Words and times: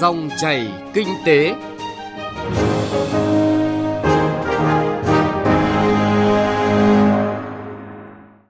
Dòng 0.00 0.28
chảy 0.40 0.72
kinh 0.94 1.08
tế. 1.26 1.54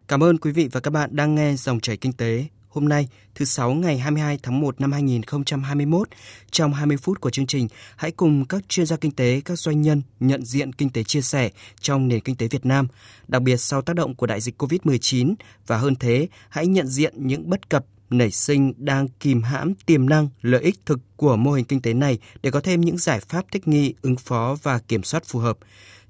Cảm 0.09 0.23
ơn 0.23 0.39
quý 0.39 0.53
vị 0.53 0.69
và 0.73 0.81
các 0.81 0.91
bạn 0.91 1.11
đang 1.13 1.35
nghe 1.35 1.55
Dòng 1.55 1.81
chảy 1.81 1.97
kinh 1.97 2.13
tế. 2.13 2.45
Hôm 2.69 2.89
nay, 2.89 3.09
thứ 3.35 3.45
Sáu 3.45 3.73
ngày 3.73 3.99
22 3.99 4.39
tháng 4.43 4.61
1 4.61 4.81
năm 4.81 4.93
2021, 4.93 6.09
trong 6.51 6.73
20 6.73 6.97
phút 6.97 7.21
của 7.21 7.31
chương 7.31 7.47
trình, 7.47 7.69
hãy 7.97 8.11
cùng 8.11 8.45
các 8.45 8.69
chuyên 8.69 8.87
gia 8.87 8.97
kinh 8.97 9.13
tế, 9.13 9.41
các 9.45 9.59
doanh 9.59 9.83
nhân 9.83 10.03
nhận 10.21 10.45
diện 10.45 10.73
kinh 10.73 10.91
tế 10.91 11.03
chia 11.03 11.23
sẻ 11.23 11.51
trong 11.81 12.09
nền 12.09 12.21
kinh 12.21 12.37
tế 12.37 12.49
Việt 12.49 12.67
Nam, 12.67 12.89
đặc 13.29 13.43
biệt 13.43 13.57
sau 13.57 13.83
tác 13.83 13.97
động 13.97 14.15
của 14.15 14.27
đại 14.27 14.41
dịch 14.41 14.63
COVID-19 14.63 15.35
và 15.67 15.79
hơn 15.79 15.95
thế, 15.97 16.29
hãy 16.49 16.67
nhận 16.67 16.87
diện 16.87 17.15
những 17.17 17.51
bất 17.51 17.69
cập 17.69 17.85
nảy 18.11 18.31
sinh 18.31 18.73
đang 18.77 19.09
kìm 19.09 19.43
hãm 19.43 19.75
tiềm 19.75 20.09
năng, 20.09 20.29
lợi 20.43 20.63
ích 20.63 20.87
thực 20.87 20.99
của 21.17 21.37
mô 21.37 21.53
hình 21.53 21.65
kinh 21.65 21.81
tế 21.81 21.95
này 21.95 22.19
để 22.43 22.51
có 22.51 22.61
thêm 22.61 22.81
những 22.81 22.99
giải 22.99 23.21
pháp 23.21 23.45
thích 23.53 23.69
nghi, 23.69 23.95
ứng 24.03 24.17
phó 24.17 24.57
và 24.63 24.79
kiểm 24.79 25.03
soát 25.03 25.25
phù 25.25 25.39
hợp. 25.39 25.59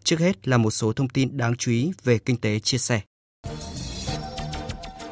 Trước 0.05 0.21
hết 0.21 0.49
là 0.49 0.57
một 0.57 0.71
số 0.71 0.93
thông 0.93 1.09
tin 1.09 1.37
đáng 1.37 1.57
chú 1.57 1.71
ý 1.71 1.93
về 2.05 2.19
kinh 2.19 2.37
tế 2.37 2.59
chia 2.59 2.79
sẻ. 2.79 3.01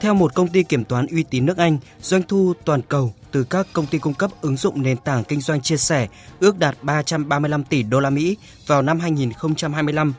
Theo 0.01 0.15
một 0.15 0.35
công 0.35 0.49
ty 0.49 0.63
kiểm 0.63 0.85
toán 0.85 1.07
uy 1.07 1.23
tín 1.23 1.47
nước 1.47 1.57
Anh, 1.57 1.79
doanh 2.03 2.23
thu 2.23 2.53
toàn 2.65 2.83
cầu 2.83 3.15
từ 3.33 3.45
các 3.45 3.67
công 3.73 3.87
ty 3.87 3.99
cung 3.99 4.15
cấp 4.15 4.31
ứng 4.41 4.57
dụng 4.57 4.83
nền 4.83 4.97
tảng 4.97 5.25
kinh 5.25 5.41
doanh 5.41 5.63
chia 5.63 5.77
sẻ 5.77 6.09
ước 6.41 6.59
đạt 6.59 6.77
335 6.83 7.65
tỷ 7.65 7.83
đô 7.83 8.01
la 8.01 8.11
Mỹ 8.11 8.37
vào 8.67 8.83
năm 8.83 9.01
2025. 9.01 10.15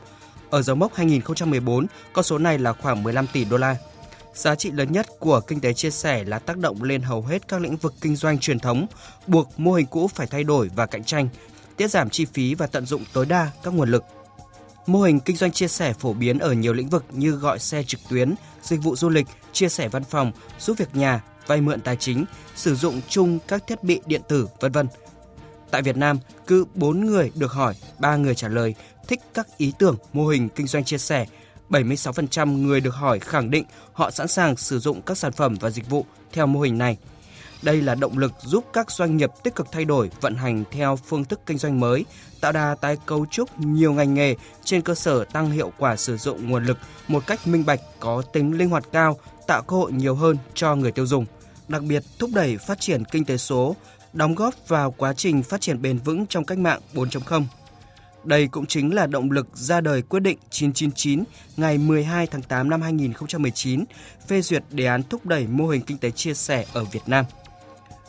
Ở 0.50 0.62
dấu 0.62 0.76
mốc 0.76 0.94
2014, 0.94 1.86
con 2.12 2.24
số 2.24 2.38
này 2.38 2.58
là 2.58 2.72
khoảng 2.72 3.02
15 3.02 3.26
tỷ 3.32 3.44
đô 3.44 3.56
la. 3.56 3.76
Giá 4.34 4.54
trị 4.54 4.70
lớn 4.70 4.92
nhất 4.92 5.06
của 5.18 5.40
kinh 5.40 5.60
tế 5.60 5.72
chia 5.72 5.90
sẻ 5.90 6.24
là 6.24 6.38
tác 6.38 6.58
động 6.58 6.82
lên 6.82 7.02
hầu 7.02 7.22
hết 7.22 7.48
các 7.48 7.60
lĩnh 7.60 7.76
vực 7.76 7.94
kinh 8.00 8.16
doanh 8.16 8.38
truyền 8.38 8.58
thống, 8.58 8.86
buộc 9.26 9.60
mô 9.60 9.72
hình 9.72 9.86
cũ 9.86 10.10
phải 10.14 10.26
thay 10.26 10.44
đổi 10.44 10.70
và 10.76 10.86
cạnh 10.86 11.04
tranh, 11.04 11.28
tiết 11.76 11.88
giảm 11.88 12.10
chi 12.10 12.24
phí 12.24 12.54
và 12.54 12.66
tận 12.66 12.86
dụng 12.86 13.04
tối 13.12 13.26
đa 13.26 13.50
các 13.62 13.74
nguồn 13.74 13.90
lực. 13.90 14.04
Mô 14.86 15.02
hình 15.02 15.20
kinh 15.20 15.36
doanh 15.36 15.52
chia 15.52 15.68
sẻ 15.68 15.92
phổ 15.92 16.12
biến 16.12 16.38
ở 16.38 16.52
nhiều 16.52 16.72
lĩnh 16.72 16.88
vực 16.88 17.04
như 17.10 17.30
gọi 17.30 17.58
xe 17.58 17.82
trực 17.82 18.00
tuyến, 18.10 18.34
dịch 18.62 18.82
vụ 18.82 18.96
du 18.96 19.08
lịch, 19.08 19.26
chia 19.52 19.68
sẻ 19.68 19.88
văn 19.88 20.04
phòng, 20.04 20.32
giúp 20.58 20.78
việc 20.78 20.96
nhà, 20.96 21.22
vay 21.46 21.60
mượn 21.60 21.80
tài 21.80 21.96
chính, 21.96 22.24
sử 22.54 22.74
dụng 22.74 23.00
chung 23.08 23.38
các 23.48 23.66
thiết 23.66 23.84
bị 23.84 24.00
điện 24.06 24.22
tử, 24.28 24.48
vân 24.60 24.72
vân. 24.72 24.86
Tại 25.70 25.82
Việt 25.82 25.96
Nam, 25.96 26.18
cứ 26.46 26.64
4 26.74 27.06
người 27.06 27.30
được 27.34 27.52
hỏi, 27.52 27.74
3 27.98 28.16
người 28.16 28.34
trả 28.34 28.48
lời 28.48 28.74
thích 29.08 29.20
các 29.34 29.46
ý 29.56 29.72
tưởng 29.78 29.96
mô 30.12 30.26
hình 30.26 30.48
kinh 30.48 30.66
doanh 30.66 30.84
chia 30.84 30.98
sẻ 30.98 31.26
76% 31.70 32.62
người 32.62 32.80
được 32.80 32.94
hỏi 32.94 33.18
khẳng 33.18 33.50
định 33.50 33.64
họ 33.92 34.10
sẵn 34.10 34.28
sàng 34.28 34.56
sử 34.56 34.78
dụng 34.78 35.02
các 35.02 35.18
sản 35.18 35.32
phẩm 35.32 35.56
và 35.60 35.70
dịch 35.70 35.90
vụ 35.90 36.06
theo 36.32 36.46
mô 36.46 36.60
hình 36.60 36.78
này. 36.78 36.96
Đây 37.62 37.82
là 37.82 37.94
động 37.94 38.18
lực 38.18 38.32
giúp 38.42 38.64
các 38.72 38.90
doanh 38.90 39.16
nghiệp 39.16 39.30
tích 39.42 39.54
cực 39.54 39.66
thay 39.72 39.84
đổi 39.84 40.10
vận 40.20 40.34
hành 40.34 40.64
theo 40.70 40.96
phương 40.96 41.24
thức 41.24 41.40
kinh 41.46 41.58
doanh 41.58 41.80
mới, 41.80 42.04
tạo 42.40 42.52
đà 42.52 42.74
tái 42.80 42.96
cấu 43.06 43.26
trúc 43.26 43.58
nhiều 43.60 43.92
ngành 43.92 44.14
nghề 44.14 44.34
trên 44.64 44.82
cơ 44.82 44.94
sở 44.94 45.24
tăng 45.24 45.50
hiệu 45.50 45.72
quả 45.78 45.96
sử 45.96 46.16
dụng 46.16 46.50
nguồn 46.50 46.64
lực 46.64 46.78
một 47.08 47.26
cách 47.26 47.46
minh 47.46 47.64
bạch, 47.66 47.80
có 48.00 48.22
tính 48.32 48.58
linh 48.58 48.70
hoạt 48.70 48.84
cao, 48.92 49.18
tạo 49.46 49.62
cơ 49.62 49.76
hội 49.76 49.92
nhiều 49.92 50.14
hơn 50.14 50.36
cho 50.54 50.74
người 50.74 50.92
tiêu 50.92 51.06
dùng. 51.06 51.26
Đặc 51.68 51.82
biệt 51.82 52.02
thúc 52.18 52.30
đẩy 52.34 52.56
phát 52.56 52.80
triển 52.80 53.04
kinh 53.04 53.24
tế 53.24 53.36
số, 53.36 53.76
đóng 54.12 54.34
góp 54.34 54.54
vào 54.68 54.90
quá 54.90 55.12
trình 55.12 55.42
phát 55.42 55.60
triển 55.60 55.82
bền 55.82 55.98
vững 55.98 56.26
trong 56.26 56.44
cách 56.44 56.58
mạng 56.58 56.80
4.0 56.94 57.44
đây 58.24 58.46
cũng 58.46 58.66
chính 58.66 58.94
là 58.94 59.06
động 59.06 59.30
lực 59.30 59.46
ra 59.54 59.80
đời 59.80 60.02
quyết 60.02 60.20
định 60.20 60.38
999 60.50 61.24
ngày 61.56 61.78
12 61.78 62.26
tháng 62.26 62.42
8 62.42 62.70
năm 62.70 62.82
2019 62.82 63.84
phê 64.26 64.42
duyệt 64.42 64.62
đề 64.70 64.86
án 64.86 65.02
thúc 65.02 65.26
đẩy 65.26 65.46
mô 65.46 65.68
hình 65.68 65.82
kinh 65.82 65.98
tế 65.98 66.10
chia 66.10 66.34
sẻ 66.34 66.64
ở 66.72 66.84
Việt 66.84 67.02
Nam. 67.06 67.24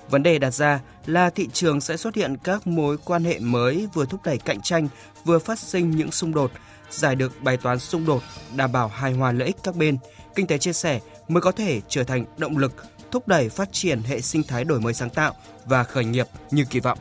Vấn 0.09 0.23
đề 0.23 0.39
đặt 0.39 0.51
ra 0.51 0.79
là 1.05 1.29
thị 1.29 1.47
trường 1.53 1.81
sẽ 1.81 1.97
xuất 1.97 2.15
hiện 2.15 2.37
các 2.43 2.67
mối 2.67 2.97
quan 3.05 3.23
hệ 3.23 3.39
mới 3.39 3.87
vừa 3.93 4.05
thúc 4.05 4.21
đẩy 4.23 4.37
cạnh 4.37 4.61
tranh, 4.61 4.87
vừa 5.25 5.39
phát 5.39 5.59
sinh 5.59 5.91
những 5.91 6.11
xung 6.11 6.33
đột, 6.33 6.51
giải 6.89 7.15
được 7.15 7.41
bài 7.41 7.57
toán 7.57 7.79
xung 7.79 8.05
đột, 8.05 8.23
đảm 8.55 8.71
bảo 8.71 8.87
hài 8.87 9.13
hòa 9.13 9.31
lợi 9.31 9.47
ích 9.47 9.57
các 9.63 9.75
bên, 9.75 9.97
kinh 10.35 10.47
tế 10.47 10.57
chia 10.57 10.73
sẻ 10.73 10.99
mới 11.27 11.41
có 11.41 11.51
thể 11.51 11.81
trở 11.87 12.03
thành 12.03 12.25
động 12.37 12.57
lực 12.57 12.73
thúc 13.11 13.27
đẩy 13.27 13.49
phát 13.49 13.69
triển 13.71 14.01
hệ 14.01 14.21
sinh 14.21 14.43
thái 14.43 14.63
đổi 14.63 14.79
mới 14.79 14.93
sáng 14.93 15.09
tạo 15.09 15.35
và 15.65 15.83
khởi 15.83 16.05
nghiệp 16.05 16.27
như 16.51 16.65
kỳ 16.69 16.79
vọng. 16.79 16.97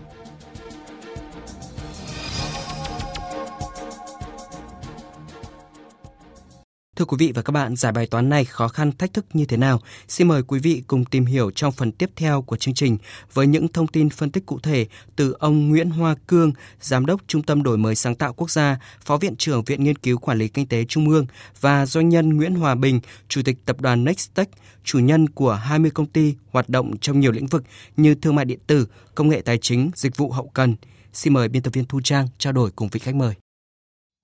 Thưa 7.00 7.06
quý 7.06 7.16
vị 7.18 7.32
và 7.34 7.42
các 7.42 7.50
bạn, 7.50 7.76
giải 7.76 7.92
bài 7.92 8.06
toán 8.06 8.28
này 8.28 8.44
khó 8.44 8.68
khăn 8.68 8.92
thách 8.92 9.14
thức 9.14 9.26
như 9.32 9.44
thế 9.44 9.56
nào? 9.56 9.80
Xin 10.08 10.28
mời 10.28 10.42
quý 10.42 10.58
vị 10.60 10.82
cùng 10.86 11.04
tìm 11.04 11.24
hiểu 11.24 11.50
trong 11.50 11.72
phần 11.72 11.92
tiếp 11.92 12.10
theo 12.16 12.42
của 12.42 12.56
chương 12.56 12.74
trình 12.74 12.98
với 13.32 13.46
những 13.46 13.68
thông 13.68 13.86
tin 13.86 14.10
phân 14.10 14.30
tích 14.30 14.46
cụ 14.46 14.58
thể 14.62 14.86
từ 15.16 15.32
ông 15.38 15.68
Nguyễn 15.68 15.90
Hoa 15.90 16.14
Cương, 16.26 16.52
Giám 16.80 17.06
đốc 17.06 17.20
Trung 17.26 17.42
tâm 17.42 17.62
Đổi 17.62 17.78
mới 17.78 17.94
sáng 17.94 18.14
tạo 18.14 18.32
quốc 18.32 18.50
gia, 18.50 18.78
Phó 19.04 19.16
Viện 19.16 19.36
trưởng 19.36 19.64
Viện 19.64 19.84
Nghiên 19.84 19.96
cứu 19.96 20.18
Quản 20.18 20.38
lý 20.38 20.48
Kinh 20.48 20.66
tế 20.66 20.84
Trung 20.84 21.08
ương 21.08 21.26
và 21.60 21.86
doanh 21.86 22.08
nhân 22.08 22.36
Nguyễn 22.36 22.54
Hòa 22.54 22.74
Bình, 22.74 23.00
Chủ 23.28 23.42
tịch 23.44 23.56
Tập 23.64 23.80
đoàn 23.80 24.04
Nextech, 24.04 24.48
chủ 24.84 24.98
nhân 24.98 25.28
của 25.28 25.52
20 25.52 25.90
công 25.90 26.06
ty 26.06 26.34
hoạt 26.50 26.68
động 26.68 26.98
trong 27.00 27.20
nhiều 27.20 27.32
lĩnh 27.32 27.46
vực 27.46 27.64
như 27.96 28.14
thương 28.14 28.34
mại 28.34 28.44
điện 28.44 28.58
tử, 28.66 28.86
công 29.14 29.28
nghệ 29.28 29.42
tài 29.44 29.58
chính, 29.58 29.90
dịch 29.94 30.16
vụ 30.16 30.30
hậu 30.30 30.50
cần. 30.54 30.76
Xin 31.12 31.32
mời 31.32 31.48
biên 31.48 31.62
tập 31.62 31.74
viên 31.74 31.84
Thu 31.84 32.00
Trang 32.04 32.28
trao 32.38 32.52
đổi 32.52 32.70
cùng 32.70 32.88
vị 32.88 33.00
khách 33.00 33.14
mời. 33.14 33.34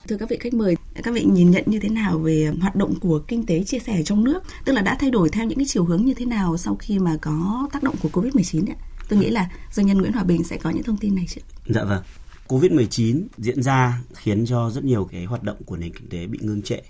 Thưa 0.09 0.17
các 0.17 0.31
vị 0.31 0.37
khách 0.41 0.55
mời, 0.55 0.77
các 1.03 1.15
vị 1.15 1.25
nhìn 1.25 1.51
nhận 1.51 1.65
như 1.67 1.79
thế 1.79 1.89
nào 1.89 2.19
về 2.19 2.53
hoạt 2.61 2.77
động 2.77 3.01
của 3.01 3.19
kinh 3.29 3.47
tế 3.47 3.65
chia 3.65 3.79
sẻ 3.79 4.03
trong 4.03 4.25
nước? 4.25 4.43
Tức 4.65 4.73
là 4.73 4.83
đã 4.83 4.97
thay 5.01 5.11
đổi 5.11 5.29
theo 5.29 5.47
những 5.47 5.59
cái 5.59 5.67
chiều 5.69 5.85
hướng 5.85 6.05
như 6.05 6.15
thế 6.15 6.25
nào 6.25 6.57
sau 6.57 6.77
khi 6.77 6.99
mà 6.99 7.17
có 7.23 7.69
tác 7.73 7.83
động 7.83 7.95
của 8.03 8.09
Covid-19 8.13 8.65
ạ? 8.69 8.77
Tôi 9.09 9.19
nghĩ 9.19 9.31
là 9.31 9.51
doanh 9.73 9.87
nhân 9.87 9.99
Nguyễn 9.99 10.13
Hòa 10.13 10.25
Bình 10.25 10.45
sẽ 10.45 10.57
có 10.57 10.71
những 10.71 10.83
thông 10.83 10.97
tin 10.97 11.15
này 11.15 11.27
chứ. 11.29 11.41
Dạ 11.67 11.85
vâng. 11.85 12.03
Covid-19 12.49 13.23
diễn 13.39 13.63
ra 13.63 14.03
khiến 14.15 14.47
cho 14.47 14.71
rất 14.71 14.85
nhiều 14.85 15.09
cái 15.13 15.25
hoạt 15.25 15.43
động 15.43 15.57
của 15.67 15.77
nền 15.77 15.93
kinh 15.93 16.09
tế 16.09 16.27
bị 16.27 16.39
ngưng 16.43 16.63
trệ 16.63 16.81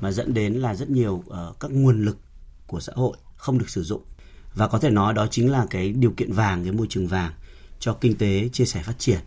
mà 0.00 0.12
dẫn 0.12 0.34
đến 0.34 0.54
là 0.54 0.74
rất 0.74 0.90
nhiều 0.90 1.12
uh, 1.12 1.60
các 1.60 1.70
nguồn 1.70 2.04
lực 2.04 2.18
của 2.66 2.80
xã 2.80 2.92
hội 2.96 3.16
không 3.36 3.58
được 3.58 3.70
sử 3.70 3.82
dụng 3.82 4.02
và 4.54 4.68
có 4.68 4.78
thể 4.78 4.90
nói 4.90 5.14
đó 5.14 5.26
chính 5.30 5.52
là 5.52 5.66
cái 5.70 5.92
điều 5.92 6.10
kiện 6.10 6.32
vàng 6.32 6.64
cái 6.64 6.72
môi 6.72 6.86
trường 6.90 7.06
vàng 7.06 7.32
cho 7.78 7.92
kinh 7.92 8.18
tế 8.18 8.48
chia 8.52 8.64
sẻ 8.64 8.82
phát 8.82 8.98
triển 8.98 9.20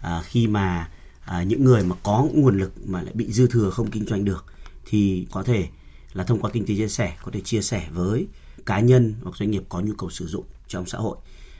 à, 0.00 0.22
khi 0.24 0.46
mà 0.46 0.88
à, 1.28 1.42
những 1.42 1.64
người 1.64 1.84
mà 1.84 1.96
có 2.02 2.26
nguồn 2.32 2.58
lực 2.58 2.72
mà 2.86 3.02
lại 3.02 3.12
bị 3.14 3.32
dư 3.32 3.46
thừa 3.46 3.70
không 3.70 3.90
kinh 3.90 4.06
doanh 4.06 4.24
được 4.24 4.44
thì 4.86 5.26
có 5.30 5.42
thể 5.42 5.68
là 6.12 6.24
thông 6.24 6.40
qua 6.40 6.50
kinh 6.50 6.66
tế 6.66 6.74
chia 6.76 6.88
sẻ 6.88 7.16
có 7.22 7.30
thể 7.34 7.40
chia 7.40 7.62
sẻ 7.62 7.88
với 7.92 8.26
cá 8.66 8.80
nhân 8.80 9.14
hoặc 9.22 9.36
doanh 9.36 9.50
nghiệp 9.50 9.62
có 9.68 9.80
nhu 9.80 9.92
cầu 9.98 10.10
sử 10.10 10.26
dụng 10.26 10.44
trong 10.68 10.86
xã 10.86 10.98
hội. 10.98 11.16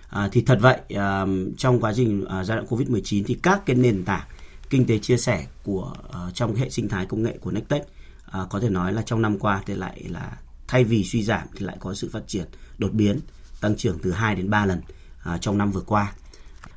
À, 0.08 0.28
thì 0.32 0.42
thật 0.42 0.58
vậy 0.60 0.80
à, 0.88 1.26
trong 1.56 1.80
quá 1.80 1.92
trình 1.96 2.24
à, 2.24 2.44
giai 2.44 2.56
đoạn 2.56 2.66
covid 2.68 2.88
19 2.88 3.24
thì 3.24 3.38
các 3.42 3.62
cái 3.66 3.76
nền 3.76 4.04
tảng 4.04 4.26
kinh 4.70 4.86
tế 4.86 4.98
chia 4.98 5.16
sẻ 5.16 5.46
của 5.62 5.94
à, 6.12 6.20
trong 6.34 6.54
hệ 6.54 6.70
sinh 6.70 6.88
thái 6.88 7.06
công 7.06 7.22
nghệ 7.22 7.38
của 7.40 7.50
Nextech 7.50 7.82
à, 8.24 8.46
có 8.50 8.60
thể 8.60 8.68
nói 8.68 8.92
là 8.92 9.02
trong 9.02 9.22
năm 9.22 9.38
qua 9.38 9.62
thì 9.66 9.74
lại 9.74 10.04
là 10.08 10.38
thay 10.68 10.84
vì 10.84 11.04
suy 11.04 11.22
giảm 11.22 11.48
thì 11.56 11.66
lại 11.66 11.76
có 11.80 11.94
sự 11.94 12.10
phát 12.12 12.22
triển 12.26 12.46
đột 12.78 12.92
biến 12.92 13.20
tăng 13.60 13.76
trưởng 13.76 13.98
từ 14.02 14.12
2 14.12 14.34
đến 14.34 14.50
3 14.50 14.66
lần 14.66 14.80
à, 15.22 15.38
trong 15.38 15.58
năm 15.58 15.70
vừa 15.70 15.80
qua. 15.80 16.12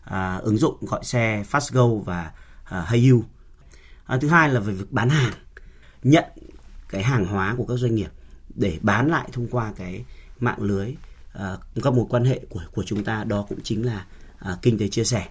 À, 0.04 0.36
ứng 0.36 0.58
dụng 0.58 0.76
gọi 0.82 1.04
xe 1.04 1.44
Fastgo 1.52 2.00
và 2.00 2.32
uh, 2.78 2.88
hay 2.88 3.10
you 3.10 3.24
à, 4.06 4.18
thứ 4.22 4.28
hai 4.28 4.50
là 4.50 4.60
về 4.60 4.74
việc 4.74 4.92
bán 4.92 5.10
hàng 5.10 5.34
nhận 6.04 6.26
cái 6.90 7.04
hàng 7.04 7.26
hóa 7.26 7.56
của 7.58 7.66
các 7.66 7.76
doanh 7.78 7.96
nghiệp 7.96 8.10
để 8.56 8.78
bán 8.82 9.12
lại 9.12 9.30
thông 9.32 9.48
qua 9.48 9.74
cái 9.78 10.06
mạng 10.40 10.62
lưới 10.62 10.96
à, 11.34 11.54
uh, 11.78 11.84
các 11.84 11.94
mối 11.94 12.06
quan 12.10 12.26
hệ 12.26 12.40
của 12.50 12.62
của 12.72 12.84
chúng 12.86 13.04
ta. 13.04 13.24
Đó 13.24 13.46
cũng 13.50 13.60
chính 13.64 13.86
là 13.86 14.06
uh, 14.52 14.62
kinh 14.62 14.78
tế 14.78 14.88
chia 14.88 15.04
sẻ. 15.04 15.28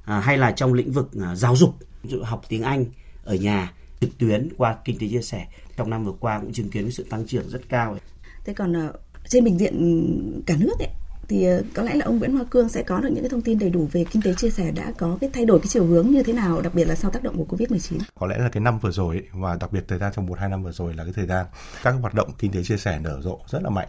Uh, 0.00 0.24
hay 0.24 0.38
là 0.38 0.52
trong 0.52 0.72
lĩnh 0.72 0.92
vực 0.92 1.10
uh, 1.16 1.38
giáo 1.38 1.56
dục 1.56 1.74
ví 2.02 2.10
dụ 2.10 2.22
học 2.22 2.42
tiếng 2.48 2.62
Anh 2.62 2.84
ở 3.24 3.34
nhà 3.34 3.72
trực 4.00 4.18
tuyến 4.18 4.48
qua 4.56 4.76
kinh 4.84 4.98
tế 4.98 5.08
chia 5.08 5.22
sẻ. 5.22 5.46
Trong 5.76 5.90
năm 5.90 6.04
vừa 6.04 6.14
qua 6.20 6.40
cũng 6.40 6.52
chứng 6.52 6.70
kiến 6.70 6.90
sự 6.90 7.06
tăng 7.10 7.26
trưởng 7.26 7.48
rất 7.48 7.60
cao. 7.68 7.98
Thế 8.44 8.54
còn 8.54 8.86
uh, 8.88 8.94
trên 9.28 9.44
bệnh 9.44 9.58
viện 9.58 10.42
cả 10.46 10.56
nước 10.60 10.78
ấy, 10.78 10.88
thì 11.30 11.44
ờ, 11.44 11.62
có 11.74 11.82
lẽ 11.82 11.94
là 11.94 12.04
ông 12.04 12.18
Nguyễn 12.18 12.32
Hoa 12.32 12.44
Cương 12.50 12.68
sẽ 12.68 12.82
có 12.82 13.00
được 13.00 13.08
những 13.08 13.24
cái 13.24 13.30
thông 13.30 13.42
tin 13.42 13.58
đầy 13.58 13.70
đủ 13.70 13.88
về 13.92 14.04
kinh 14.10 14.22
tế 14.22 14.34
chia 14.34 14.50
sẻ 14.50 14.70
đã 14.70 14.92
có 14.98 15.18
cái 15.20 15.30
thay 15.32 15.44
đổi 15.44 15.58
cái 15.58 15.68
chiều 15.68 15.86
hướng 15.86 16.10
như 16.10 16.22
thế 16.22 16.32
nào, 16.32 16.60
đặc 16.60 16.74
biệt 16.74 16.84
là 16.84 16.94
sau 16.94 17.10
tác 17.10 17.22
động 17.22 17.36
của 17.36 17.56
Covid-19. 17.56 17.98
Có 18.14 18.26
lẽ 18.26 18.38
là 18.38 18.48
cái 18.48 18.60
năm 18.60 18.78
vừa 18.78 18.90
rồi 18.90 19.22
và 19.32 19.56
đặc 19.60 19.72
biệt 19.72 19.84
thời 19.88 19.98
gian 19.98 20.12
trong 20.16 20.26
một 20.26 20.38
hai 20.38 20.48
năm 20.48 20.62
vừa 20.62 20.72
rồi 20.72 20.94
là 20.94 21.04
cái 21.04 21.12
thời 21.12 21.26
gian 21.26 21.46
các 21.82 21.94
hoạt 22.00 22.14
động 22.14 22.30
kinh 22.38 22.52
tế 22.52 22.62
chia 22.62 22.76
sẻ 22.76 22.98
nở 23.02 23.20
rộ 23.22 23.38
rất 23.46 23.62
là 23.62 23.70
mạnh. 23.70 23.88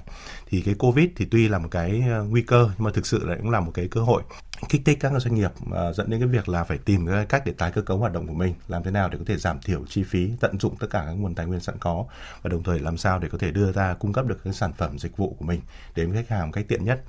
Thì 0.50 0.62
cái 0.62 0.74
Covid 0.74 1.10
thì 1.15 1.25
tuy 1.31 1.48
là 1.48 1.60
một 1.60 1.68
cái 1.71 2.04
ờ, 2.10 2.24
nguy 2.24 2.42
cơ 2.42 2.69
nhưng 2.77 2.86
mà 2.86 2.92
thực 2.94 3.06
sự 3.06 3.25
là 3.25 3.36
cũng 3.36 3.50
là 3.50 3.60
một 3.60 3.71
cái 3.74 3.88
cơ 3.88 4.01
hội 4.01 4.24
kích 4.69 4.81
thích 4.86 4.98
các 5.01 5.12
doanh 5.18 5.36
nghiệp 5.36 5.51
uh, 5.63 5.95
dẫn 5.95 6.10
đến 6.10 6.19
cái 6.19 6.30
việc 6.30 6.50
là 6.50 6.63
phải 6.63 6.77
tìm 6.77 7.07
cái 7.07 7.25
cách 7.25 7.44
để 7.45 7.54
tái 7.57 7.71
cơ 7.71 7.81
cấu 7.81 7.98
hoạt 7.98 8.13
động 8.13 8.27
của 8.27 8.33
mình 8.33 8.54
làm 8.68 8.83
thế 8.83 8.92
nào 8.92 9.10
để 9.10 9.18
có 9.18 9.24
thể 9.27 9.38
giảm 9.38 9.60
thiểu 9.60 9.86
chi 9.89 10.04
phí 10.04 10.30
tận 10.39 10.60
dụng 10.60 10.75
tất 10.80 10.88
cả 10.89 11.04
các 11.06 11.12
nguồn 11.12 11.36
tài 11.36 11.45
nguyên 11.45 11.60
sẵn 11.60 11.75
có 11.80 12.06
và 12.42 12.50
đồng 12.50 12.63
thời 12.63 12.80
làm 12.80 12.98
sao 12.98 13.19
để 13.19 13.30
có 13.31 13.38
thể 13.38 13.51
đưa 13.51 13.71
ra 13.71 13.94
cung 13.94 14.13
cấp 14.13 14.25
được 14.25 14.44
các 14.44 14.56
sản 14.56 14.74
phẩm 14.74 15.00
dịch 15.00 15.18
vụ 15.18 15.36
của 15.39 15.45
mình 15.45 15.62
đến 15.95 16.12
với 16.12 16.24
khách 16.24 16.38
hàng 16.38 16.48
một 16.48 16.51
cách 16.54 16.65
tiện 16.68 16.86
nhất 16.86 17.04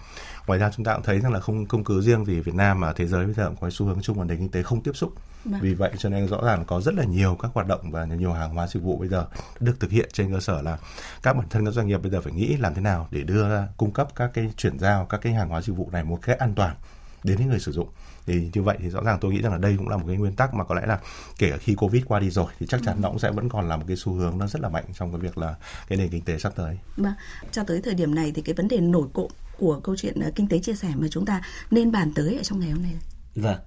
ngoài 0.47 0.59
ra 0.59 0.71
chúng 0.77 0.85
ta 0.85 0.95
cũng 0.95 1.03
thấy 1.03 1.21
rằng 1.21 1.33
là 1.33 1.41
không 1.41 1.67
công 1.67 1.85
cứ 1.85 2.01
riêng 2.01 2.25
gì 2.25 2.41
Việt 2.41 2.55
Nam 2.55 2.81
mà 2.81 2.93
thế 2.93 3.07
giới 3.07 3.25
bây 3.25 3.35
giờ 3.35 3.47
cũng 3.47 3.57
có 3.61 3.71
xu 3.71 3.87
hướng 3.87 4.03
chung 4.03 4.19
là 4.19 4.25
nền 4.25 4.39
kinh 4.39 4.49
tế 4.49 4.63
không 4.63 4.81
tiếp 4.81 4.93
xúc 4.95 5.15
Vâng. 5.45 5.61
Vì 5.61 5.75
vậy 5.75 5.91
cho 5.99 6.09
nên 6.09 6.29
rõ 6.29 6.45
ràng 6.45 6.65
có 6.65 6.81
rất 6.81 6.95
là 6.95 7.05
nhiều 7.05 7.37
các 7.43 7.51
hoạt 7.55 7.67
động 7.67 7.91
và 7.91 8.05
nhiều 8.05 8.33
hàng 8.33 8.55
hóa 8.55 8.67
dịch 8.67 8.83
vụ 8.83 8.97
bây 8.97 9.09
giờ 9.09 9.27
được 9.61 9.81
thực 9.81 9.91
hiện 9.91 10.09
trên 10.13 10.33
cơ 10.33 10.41
sở 10.41 10.63
là 10.63 10.79
các 11.23 11.33
bản 11.33 11.47
thân 11.51 11.65
các 11.65 11.71
doanh 11.71 11.87
nghiệp 11.87 12.03
bây 12.03 12.11
giờ 12.11 12.21
phải 12.21 12.33
nghĩ 12.33 12.57
làm 12.57 12.75
thế 12.75 12.81
nào 12.81 13.09
để 13.11 13.23
đưa 13.23 13.49
ra 13.49 13.69
cung 13.77 13.93
cấp 13.93 14.09
các 14.17 14.31
cái 14.35 14.53
chuyển 14.57 14.79
giao 14.79 15.05
các 15.05 15.21
cái 15.21 15.33
hàng 15.33 15.49
hóa 15.49 15.63
dịch 15.63 15.77
vụ 15.77 15.89
này 15.93 16.05
một 16.05 16.19
cách 16.23 16.39
an 16.39 16.53
toàn 16.55 16.77
đến 17.25 17.37
với 17.37 17.47
người 17.47 17.61
sử 17.61 17.73
dụng 17.73 17.89
thì 18.27 18.51
như 18.55 18.63
vậy 18.63 18.77
thì 18.81 18.91
rõ 18.91 19.03
ràng 19.03 19.19
tôi 19.21 19.33
nghĩ 19.33 19.43
rằng 19.43 19.53
là 19.53 19.59
đây 19.59 19.75
cũng 19.79 19.89
là 19.89 19.97
một 19.97 20.05
cái 20.07 20.17
nguyên 20.17 20.33
tắc 20.33 20.55
mà 20.55 20.65
có 20.65 20.75
lẽ 20.75 20.87
là 20.87 20.99
kể 21.39 21.51
cả 21.51 21.57
khi 21.57 21.75
covid 21.75 22.03
qua 22.07 22.21
đi 22.21 22.31
rồi 22.31 22.47
thì 22.59 22.67
chắc 22.67 22.81
chắn 22.85 22.97
nó 23.01 23.09
cũng 23.09 23.19
sẽ 23.19 23.31
vẫn 23.31 23.49
còn 23.49 23.69
là 23.69 23.77
một 23.77 23.85
cái 23.89 23.97
xu 23.97 24.13
hướng 24.13 24.39
nó 24.39 24.47
rất 24.47 24.63
là 24.63 24.69
mạnh 24.69 24.85
trong 24.95 25.13
cái 25.13 25.21
việc 25.21 25.39
là 25.39 25.55
cái 25.89 25.99
nền 25.99 26.09
kinh 26.09 26.25
tế 26.25 26.39
sắp 26.39 26.53
tới. 26.57 26.79
Vâng, 26.97 27.13
cho 27.53 27.65
tới 27.65 27.81
thời 27.85 27.95
điểm 27.95 28.15
này 28.15 28.33
thì 28.35 28.43
cái 28.43 28.55
vấn 28.55 28.69
đề 28.69 28.81
nổi 28.81 29.07
cộm 29.13 29.31
của 29.63 29.81
câu 29.81 29.97
chuyện 29.97 30.21
ờ, 30.21 30.31
kinh 30.35 30.49
tế 30.49 30.59
chia 30.59 30.75
sẻ 30.75 30.89
mà 30.97 31.07
chúng 31.11 31.27
ta 31.27 31.43
nên 31.71 31.93
bàn 31.93 32.13
tới 32.15 32.37
ở 32.37 32.43
trong 32.43 32.61
ngày 32.61 32.71
hôm 32.71 32.83
nay. 32.83 32.93
Vâng, 33.35 33.59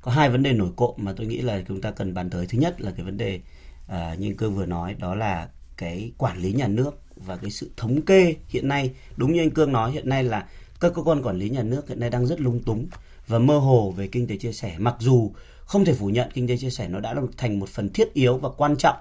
có 0.00 0.10
hai 0.12 0.30
vấn 0.30 0.42
đề 0.42 0.52
nổi 0.52 0.70
cộm 0.76 0.94
mà 0.96 1.12
tôi 1.16 1.26
nghĩ 1.26 1.40
là 1.40 1.62
chúng 1.68 1.80
ta 1.80 1.90
cần 1.90 2.14
bàn 2.14 2.30
tới. 2.30 2.46
Thứ 2.46 2.58
nhất 2.58 2.80
là 2.80 2.90
cái 2.90 3.04
vấn 3.04 3.16
đề 3.16 3.40
à, 3.88 4.14
như 4.18 4.34
cương 4.38 4.56
vừa 4.56 4.66
nói 4.66 4.94
đó 4.98 5.14
là 5.14 5.48
cái 5.76 6.12
quản 6.18 6.38
lý 6.38 6.52
nhà 6.52 6.68
nước 6.68 6.90
và 7.16 7.36
cái 7.36 7.50
sự 7.50 7.70
thống 7.76 8.02
kê 8.02 8.34
hiện 8.48 8.68
nay 8.68 8.90
đúng 9.16 9.32
như 9.32 9.40
anh 9.40 9.50
cương 9.50 9.72
nói 9.72 9.92
hiện 9.92 10.08
nay 10.08 10.24
là 10.24 10.46
các 10.80 10.92
cơ 10.94 11.02
quan 11.02 11.22
quản 11.22 11.38
lý 11.38 11.50
nhà 11.50 11.62
nước 11.62 11.88
hiện 11.88 12.00
nay 12.00 12.10
đang 12.10 12.26
rất 12.26 12.40
lung 12.40 12.62
túng 12.62 12.86
và 13.26 13.38
mơ 13.38 13.58
hồ 13.58 13.90
về 13.96 14.06
kinh 14.06 14.26
tế 14.26 14.36
chia 14.36 14.52
sẻ 14.52 14.76
mặc 14.78 14.96
dù 14.98 15.30
không 15.64 15.84
thể 15.84 15.94
phủ 15.94 16.06
nhận 16.06 16.30
kinh 16.34 16.48
tế 16.48 16.56
chia 16.56 16.70
sẻ 16.70 16.88
nó 16.88 17.00
đã 17.00 17.14
thành 17.36 17.58
một 17.58 17.68
phần 17.68 17.88
thiết 17.88 18.14
yếu 18.14 18.36
và 18.38 18.48
quan 18.48 18.76
trọng 18.76 18.96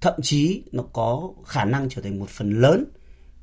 thậm 0.00 0.14
chí 0.22 0.62
nó 0.72 0.82
có 0.92 1.30
khả 1.46 1.64
năng 1.64 1.88
trở 1.88 2.02
thành 2.02 2.18
một 2.18 2.28
phần 2.28 2.60
lớn 2.60 2.84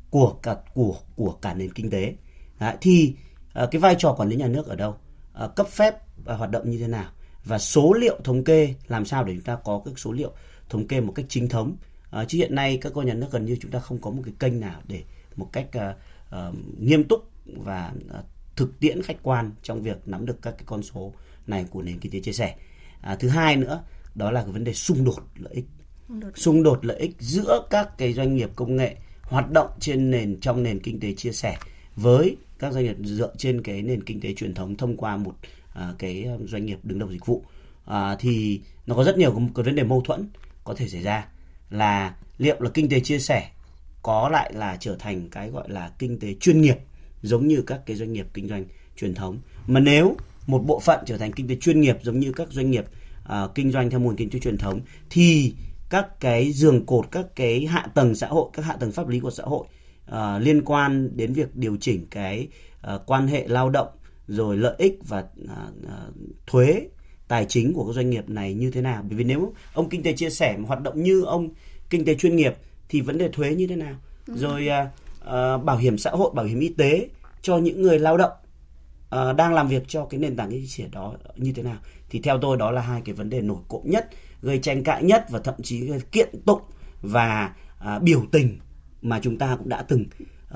của 0.09 0.33
cả 0.43 0.55
của 0.73 0.95
của 1.15 1.31
cả 1.31 1.53
nền 1.53 1.73
kinh 1.73 1.89
tế 1.89 2.15
Đấy, 2.59 2.75
thì 2.81 3.15
uh, 3.63 3.71
cái 3.71 3.79
vai 3.79 3.95
trò 3.99 4.13
quản 4.17 4.29
lý 4.29 4.35
nhà 4.35 4.47
nước 4.47 4.67
ở 4.67 4.75
đâu? 4.75 4.95
Uh, 5.43 5.55
cấp 5.55 5.67
phép 5.67 5.95
uh, 5.95 6.37
hoạt 6.37 6.51
động 6.51 6.69
như 6.69 6.77
thế 6.77 6.87
nào? 6.87 7.11
Và 7.45 7.59
số 7.59 7.93
liệu 7.93 8.19
thống 8.23 8.43
kê 8.43 8.73
làm 8.87 9.05
sao 9.05 9.23
để 9.23 9.33
chúng 9.33 9.43
ta 9.43 9.55
có 9.55 9.81
các 9.85 9.99
số 9.99 10.11
liệu 10.11 10.31
thống 10.69 10.87
kê 10.87 11.01
một 11.01 11.13
cách 11.15 11.25
chính 11.29 11.49
thống? 11.49 11.75
Uh, 12.21 12.27
chứ 12.27 12.37
hiện 12.37 12.55
nay 12.55 12.77
các 12.81 12.93
cơ 12.95 13.01
nhà 13.01 13.13
nước 13.13 13.27
gần 13.31 13.45
như 13.45 13.57
chúng 13.61 13.71
ta 13.71 13.79
không 13.79 14.01
có 14.01 14.11
một 14.11 14.21
cái 14.25 14.33
kênh 14.39 14.59
nào 14.59 14.81
để 14.87 15.03
một 15.35 15.49
cách 15.51 15.67
uh, 15.77 15.81
uh, 16.49 16.55
nghiêm 16.79 17.03
túc 17.03 17.31
và 17.45 17.91
uh, 18.19 18.25
thực 18.55 18.79
tiễn 18.79 19.01
khách 19.01 19.17
quan 19.23 19.51
trong 19.63 19.81
việc 19.81 19.97
nắm 20.05 20.25
được 20.25 20.41
các 20.41 20.51
cái 20.51 20.63
con 20.65 20.83
số 20.83 21.13
này 21.47 21.65
của 21.69 21.81
nền 21.81 21.99
kinh 21.99 22.11
tế 22.11 22.19
chia 22.19 22.33
sẻ. 22.33 22.55
À, 23.01 23.15
thứ 23.15 23.27
hai 23.27 23.55
nữa 23.55 23.83
đó 24.15 24.31
là 24.31 24.41
cái 24.41 24.51
vấn 24.51 24.63
đề 24.63 24.73
xung 24.73 25.03
đột 25.03 25.19
lợi 25.35 25.53
ích. 25.53 25.65
Xung 26.35 26.63
đột 26.63 26.85
lợi 26.85 26.97
ích 26.97 27.15
giữa 27.19 27.67
các 27.69 27.97
cái 27.97 28.13
doanh 28.13 28.35
nghiệp 28.35 28.49
công 28.55 28.75
nghệ 28.75 28.95
hoạt 29.21 29.51
động 29.51 29.69
trên 29.79 30.11
nền 30.11 30.39
trong 30.39 30.63
nền 30.63 30.79
kinh 30.79 30.99
tế 30.99 31.13
chia 31.13 31.31
sẻ 31.31 31.57
với 31.95 32.37
các 32.59 32.73
doanh 32.73 32.83
nghiệp 32.83 32.95
dựa 33.03 33.33
trên 33.37 33.61
cái 33.61 33.81
nền 33.81 34.03
kinh 34.03 34.21
tế 34.21 34.33
truyền 34.33 34.53
thống 34.53 34.75
thông 34.75 34.97
qua 34.97 35.17
một 35.17 35.35
à, 35.73 35.93
cái 35.99 36.23
à, 36.23 36.35
doanh 36.47 36.65
nghiệp 36.65 36.79
đứng 36.83 36.99
đầu 36.99 37.09
dịch 37.11 37.25
vụ. 37.25 37.43
À, 37.85 38.15
thì 38.19 38.61
nó 38.87 38.95
có 38.95 39.03
rất 39.03 39.17
nhiều 39.17 39.41
cái 39.55 39.63
vấn 39.63 39.75
đề 39.75 39.83
mâu 39.83 40.01
thuẫn 40.01 40.27
có 40.63 40.73
thể 40.73 40.87
xảy 40.87 41.01
ra 41.01 41.27
là 41.69 42.15
liệu 42.37 42.55
là 42.59 42.69
kinh 42.73 42.89
tế 42.89 42.99
chia 42.99 43.19
sẻ 43.19 43.49
có 44.01 44.29
lại 44.29 44.53
là 44.53 44.77
trở 44.79 44.95
thành 44.99 45.29
cái 45.29 45.49
gọi 45.49 45.69
là 45.69 45.91
kinh 45.99 46.19
tế 46.19 46.33
chuyên 46.39 46.61
nghiệp 46.61 46.77
giống 47.21 47.47
như 47.47 47.61
các 47.61 47.81
cái 47.85 47.95
doanh 47.95 48.13
nghiệp 48.13 48.27
kinh 48.33 48.47
doanh 48.47 48.65
truyền 48.97 49.15
thống. 49.15 49.39
Mà 49.67 49.79
nếu 49.79 50.17
một 50.47 50.59
bộ 50.65 50.79
phận 50.79 50.99
trở 51.05 51.17
thành 51.17 51.31
kinh 51.31 51.47
tế 51.47 51.55
chuyên 51.55 51.81
nghiệp 51.81 51.97
giống 52.03 52.19
như 52.19 52.31
các 52.31 52.47
doanh 52.51 52.71
nghiệp 52.71 52.85
uh, 53.23 53.55
kinh 53.55 53.71
doanh 53.71 53.89
theo 53.89 53.99
mô 53.99 54.09
hình 54.09 54.17
kinh 54.17 54.29
tế 54.29 54.39
truyền 54.39 54.57
thống 54.57 54.81
thì 55.09 55.53
các 55.89 56.19
cái 56.19 56.51
giường 56.51 56.85
cột 56.85 57.11
các 57.11 57.25
cái 57.35 57.65
hạ 57.65 57.87
tầng 57.93 58.15
xã 58.15 58.27
hội 58.27 58.49
các 58.53 58.65
hạ 58.65 58.75
tầng 58.79 58.91
pháp 58.91 59.07
lý 59.07 59.19
của 59.19 59.31
xã 59.31 59.43
hội 59.43 59.67
uh, 60.11 60.15
liên 60.39 60.65
quan 60.65 61.17
đến 61.17 61.33
việc 61.33 61.55
điều 61.55 61.77
chỉnh 61.79 62.07
cái 62.11 62.47
uh, 62.93 63.01
quan 63.05 63.27
hệ 63.27 63.47
lao 63.47 63.69
động 63.69 63.87
rồi 64.27 64.57
lợi 64.57 64.75
ích 64.77 64.99
và 65.07 65.19
uh, 65.19 65.49
uh, 65.83 66.15
thuế 66.47 66.87
tài 67.27 67.45
chính 67.45 67.73
của 67.73 67.85
các 67.85 67.93
doanh 67.93 68.09
nghiệp 68.09 68.29
này 68.29 68.53
như 68.53 68.71
thế 68.71 68.81
nào? 68.81 69.03
Bởi 69.09 69.17
vì 69.17 69.23
nếu 69.23 69.53
ông 69.73 69.89
kinh 69.89 70.03
tế 70.03 70.13
chia 70.13 70.29
sẻ 70.29 70.57
mà 70.57 70.67
hoạt 70.67 70.81
động 70.81 71.03
như 71.03 71.21
ông 71.21 71.49
kinh 71.89 72.05
tế 72.05 72.15
chuyên 72.15 72.35
nghiệp 72.35 72.53
thì 72.89 73.01
vấn 73.01 73.17
đề 73.17 73.29
thuế 73.29 73.55
như 73.55 73.67
thế 73.67 73.75
nào? 73.75 73.95
Rồi 74.27 74.67
uh, 74.67 74.87
uh, 75.21 75.63
bảo 75.63 75.77
hiểm 75.77 75.97
xã 75.97 76.11
hội 76.11 76.31
bảo 76.33 76.45
hiểm 76.45 76.59
y 76.59 76.69
tế 76.69 77.09
cho 77.41 77.57
những 77.57 77.81
người 77.81 77.99
lao 77.99 78.17
động 78.17 78.31
uh, 79.15 79.35
đang 79.35 79.53
làm 79.53 79.67
việc 79.67 79.83
cho 79.87 80.05
cái 80.05 80.19
nền 80.19 80.35
tảng 80.35 80.51
chia 80.51 80.65
sẻ 80.65 80.87
đó 80.91 81.15
như 81.35 81.53
thế 81.55 81.63
nào? 81.63 81.77
Thì 82.09 82.19
theo 82.19 82.37
tôi 82.41 82.57
đó 82.57 82.71
là 82.71 82.81
hai 82.81 83.01
cái 83.05 83.15
vấn 83.15 83.29
đề 83.29 83.41
nổi 83.41 83.59
cộm 83.67 83.81
nhất 83.85 84.09
gây 84.41 84.59
tranh 84.59 84.83
cãi 84.83 85.03
nhất 85.03 85.25
và 85.29 85.39
thậm 85.39 85.55
chí 85.63 85.91
kiện 86.11 86.29
tụng 86.45 86.61
và 87.01 87.55
uh, 87.95 88.01
biểu 88.01 88.23
tình 88.31 88.59
mà 89.03 89.19
chúng 89.23 89.37
ta 89.37 89.55
cũng 89.55 89.69
đã 89.69 89.81
từng 89.81 90.05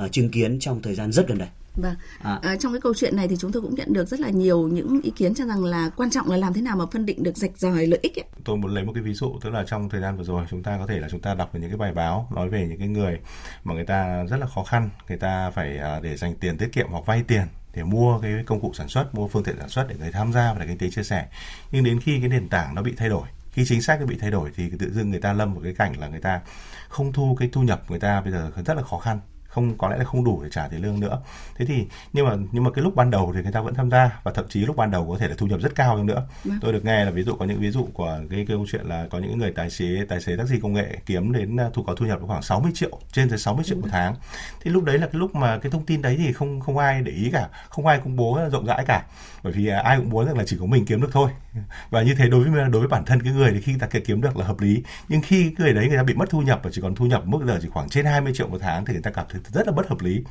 uh, 0.04 0.12
chứng 0.12 0.30
kiến 0.30 0.60
trong 0.60 0.82
thời 0.82 0.96
gian 0.96 1.12
rất 1.12 1.28
gần 1.28 1.38
đây. 1.38 1.48
Vâng. 1.82 1.96
À. 2.20 2.40
À, 2.42 2.56
trong 2.60 2.74
cái 2.74 2.82
câu 2.82 2.94
chuyện 2.94 3.16
này 3.16 3.28
thì 3.28 3.36
chúng 3.40 3.52
tôi 3.52 3.62
cũng 3.62 3.76
nhận 3.76 3.94
được 3.94 4.08
rất 4.08 4.20
là 4.20 4.30
nhiều 4.30 4.68
những 4.68 5.02
ý 5.02 5.12
kiến 5.12 5.34
cho 5.34 5.46
rằng 5.46 5.64
là 5.64 5.90
quan 5.90 6.10
trọng 6.10 6.30
là 6.30 6.38
làm 6.38 6.54
thế 6.54 6.62
nào 6.62 6.78
mà 6.78 6.86
phân 6.92 7.06
định 7.06 7.24
được 7.24 7.38
rạch 7.38 7.58
ròi 7.58 7.88
lợi 7.88 8.00
ích 8.02 8.20
ấy. 8.20 8.26
Tôi 8.44 8.58
muốn 8.58 8.74
lấy 8.74 8.84
một 8.84 8.92
cái 8.94 9.04
ví 9.04 9.14
dụ 9.14 9.40
tức 9.42 9.50
là 9.50 9.64
trong 9.68 9.90
thời 9.90 10.02
gian 10.02 10.18
vừa 10.18 10.24
rồi 10.24 10.46
chúng 10.50 10.64
ta 10.64 10.78
có 10.78 10.88
thể 10.88 11.00
là 11.00 11.08
chúng 11.10 11.22
ta 11.22 11.34
đọc 11.34 11.50
về 11.54 11.60
những 11.60 11.70
cái 11.70 11.78
bài 11.78 11.94
báo 11.94 12.30
nói 12.36 12.50
về 12.50 12.68
những 12.70 12.80
cái 12.80 12.88
người 12.88 13.20
mà 13.64 13.74
người 13.74 13.86
ta 13.86 14.24
rất 14.24 14.38
là 14.38 14.48
khó 14.48 14.64
khăn, 14.64 14.90
người 15.10 15.18
ta 15.18 15.52
phải 15.52 15.80
để 16.02 16.18
dành 16.18 16.36
tiền 16.36 16.58
tiết 16.58 16.72
kiệm 16.72 16.88
hoặc 16.90 17.06
vay 17.06 17.24
tiền 17.28 17.44
để 17.74 17.84
mua 17.84 18.20
cái 18.20 18.32
công 18.46 18.62
cụ 18.62 18.72
sản 18.74 18.88
xuất, 18.88 19.16
mua 19.16 19.28
phương 19.28 19.44
tiện 19.44 19.56
sản 19.60 19.70
xuất 19.70 19.88
để 19.90 19.96
người 20.00 20.12
tham 20.12 20.34
gia 20.34 20.54
vào 20.54 20.68
kinh 20.68 20.78
tế 20.78 20.90
chia 20.90 21.04
sẻ. 21.04 21.28
Nhưng 21.72 21.84
đến 21.84 22.00
khi 22.00 22.20
cái 22.20 22.30
nền 22.30 22.50
tảng 22.50 22.76
nó 22.76 22.82
bị 22.82 22.94
thay 22.98 23.10
đổi, 23.10 23.28
khi 23.52 23.66
chính 23.66 23.82
sách 23.82 24.00
nó 24.00 24.06
bị 24.06 24.18
thay 24.20 24.32
đổi 24.32 24.52
thì 24.56 24.70
tự 24.80 24.92
dưng 24.94 25.10
người 25.10 25.20
ta 25.20 25.34
lâm 25.34 25.54
vào 25.54 25.64
cái 25.64 25.74
cảnh 25.74 26.00
là 26.00 26.08
người 26.08 26.20
ta 26.20 26.42
không 26.88 27.14
thu 27.14 27.36
cái 27.40 27.50
thu 27.52 27.62
nhập 27.62 27.82
người 27.90 28.00
ta 28.00 28.22
bây 28.22 28.32
giờ 28.32 28.52
rất 28.66 28.78
là 28.78 28.84
khó 28.84 28.98
khăn 28.98 29.20
không 29.58 29.78
có 29.78 29.90
lẽ 29.90 29.98
là 29.98 30.04
không 30.04 30.24
đủ 30.24 30.44
để 30.44 30.50
trả 30.50 30.68
tiền 30.68 30.82
lương 30.82 31.00
nữa. 31.00 31.20
Thế 31.56 31.66
thì 31.66 31.88
nhưng 32.14 32.26
mà 32.26 32.36
nhưng 32.52 32.64
mà 32.64 32.72
cái 32.72 32.84
lúc 32.84 32.96
ban 32.96 33.12
đầu 33.12 33.32
thì 33.36 33.42
người 33.42 33.52
ta 33.52 33.62
vẫn 33.62 33.74
tham 33.74 33.92
gia 33.92 34.20
và 34.24 34.32
thậm 34.32 34.46
chí 34.50 34.60
lúc 34.60 34.76
ban 34.76 34.92
đầu 34.92 35.08
có 35.10 35.18
thể 35.18 35.28
là 35.28 35.36
thu 35.38 35.48
nhập 35.48 35.60
rất 35.62 35.76
cao 35.76 35.96
hơn 35.96 36.06
nữa. 36.06 36.28
Vâng. 36.44 36.58
tôi 36.62 36.74
được 36.74 36.86
nghe 36.86 37.06
là 37.06 37.12
ví 37.12 37.24
dụ 37.24 37.36
có 37.36 37.46
những 37.46 37.60
ví 37.60 37.72
dụ 37.72 37.88
của 37.94 38.20
cái 38.30 38.46
câu 38.48 38.66
chuyện 38.72 38.86
là 38.86 39.08
có 39.12 39.20
những 39.20 39.38
người 39.38 39.52
tài 39.52 39.70
xế 39.70 40.06
tài 40.10 40.22
xế 40.22 40.36
taxi 40.36 40.60
công 40.60 40.74
nghệ 40.74 40.98
kiếm 41.06 41.34
đến 41.34 41.58
à, 41.60 41.70
thu 41.74 41.84
có 41.84 41.96
thu 41.96 42.06
nhập 42.06 42.20
khoảng 42.28 42.42
60 42.42 42.72
triệu 42.76 43.00
trên 43.12 43.30
tới 43.30 43.38
60 43.38 43.66
triệu 43.66 43.78
một 43.78 43.88
tháng. 43.92 44.16
Thì 44.62 44.72
lúc 44.72 44.84
đấy 44.84 44.98
là 44.98 45.08
cái 45.08 45.20
lúc 45.20 45.36
mà 45.36 45.58
cái 45.58 45.72
thông 45.72 45.86
tin 45.86 46.02
đấy 46.02 46.16
thì 46.18 46.34
không 46.34 46.60
không 46.60 46.78
ai 46.78 47.02
để 47.02 47.12
ý 47.12 47.30
cả 47.32 47.50
không 47.70 47.86
ai 47.86 48.00
công 48.04 48.16
bố 48.16 48.40
rộng 48.52 48.66
rãi 48.66 48.86
cả. 48.88 49.06
Bởi 49.44 49.54
vì 49.54 49.68
à, 49.68 49.80
ai 49.80 49.98
cũng 49.98 50.10
muốn 50.10 50.26
rằng 50.26 50.38
là 50.38 50.44
chỉ 50.48 50.58
có 50.60 50.66
mình 50.66 50.86
kiếm 50.86 51.02
được 51.02 51.10
thôi 51.12 51.30
và 51.90 52.02
như 52.02 52.16
thế 52.16 52.30
đối 52.30 52.50
với 52.50 52.70
đối 52.70 52.82
với 52.82 52.88
bản 52.88 53.06
thân 53.06 53.24
cái 53.24 53.34
người 53.34 53.52
thì 53.52 53.62
khi 53.62 53.76
ta 53.80 53.88
kiếm 53.88 54.22
được 54.22 54.38
là 54.38 54.46
hợp 54.46 54.60
lý. 54.60 54.84
Nhưng 55.10 55.22
khi 55.22 55.54
người 55.58 55.74
đấy 55.74 55.88
người 55.88 55.98
ta 55.98 56.04
bị 56.04 56.14
mất 56.14 56.30
thu 56.30 56.42
nhập 56.42 56.60
và 56.64 56.70
chỉ 56.74 56.82
còn 56.82 56.96
thu 56.96 57.06
nhập 57.06 57.26
mức 57.26 57.40
giờ 57.48 57.60
chỉ 57.62 57.70
khoảng 57.70 57.90
trên 57.90 58.06
20 58.06 58.34
triệu 58.36 58.48
một 58.48 58.58
tháng 58.62 58.86
thì 58.86 58.94
người 58.94 59.02
ta 59.02 59.12
cảm 59.12 59.26
thấy 59.30 59.42
rất 59.54 59.68
là 59.68 59.74
bất 59.74 59.88
hợp 59.88 60.02
lý. 60.02 60.24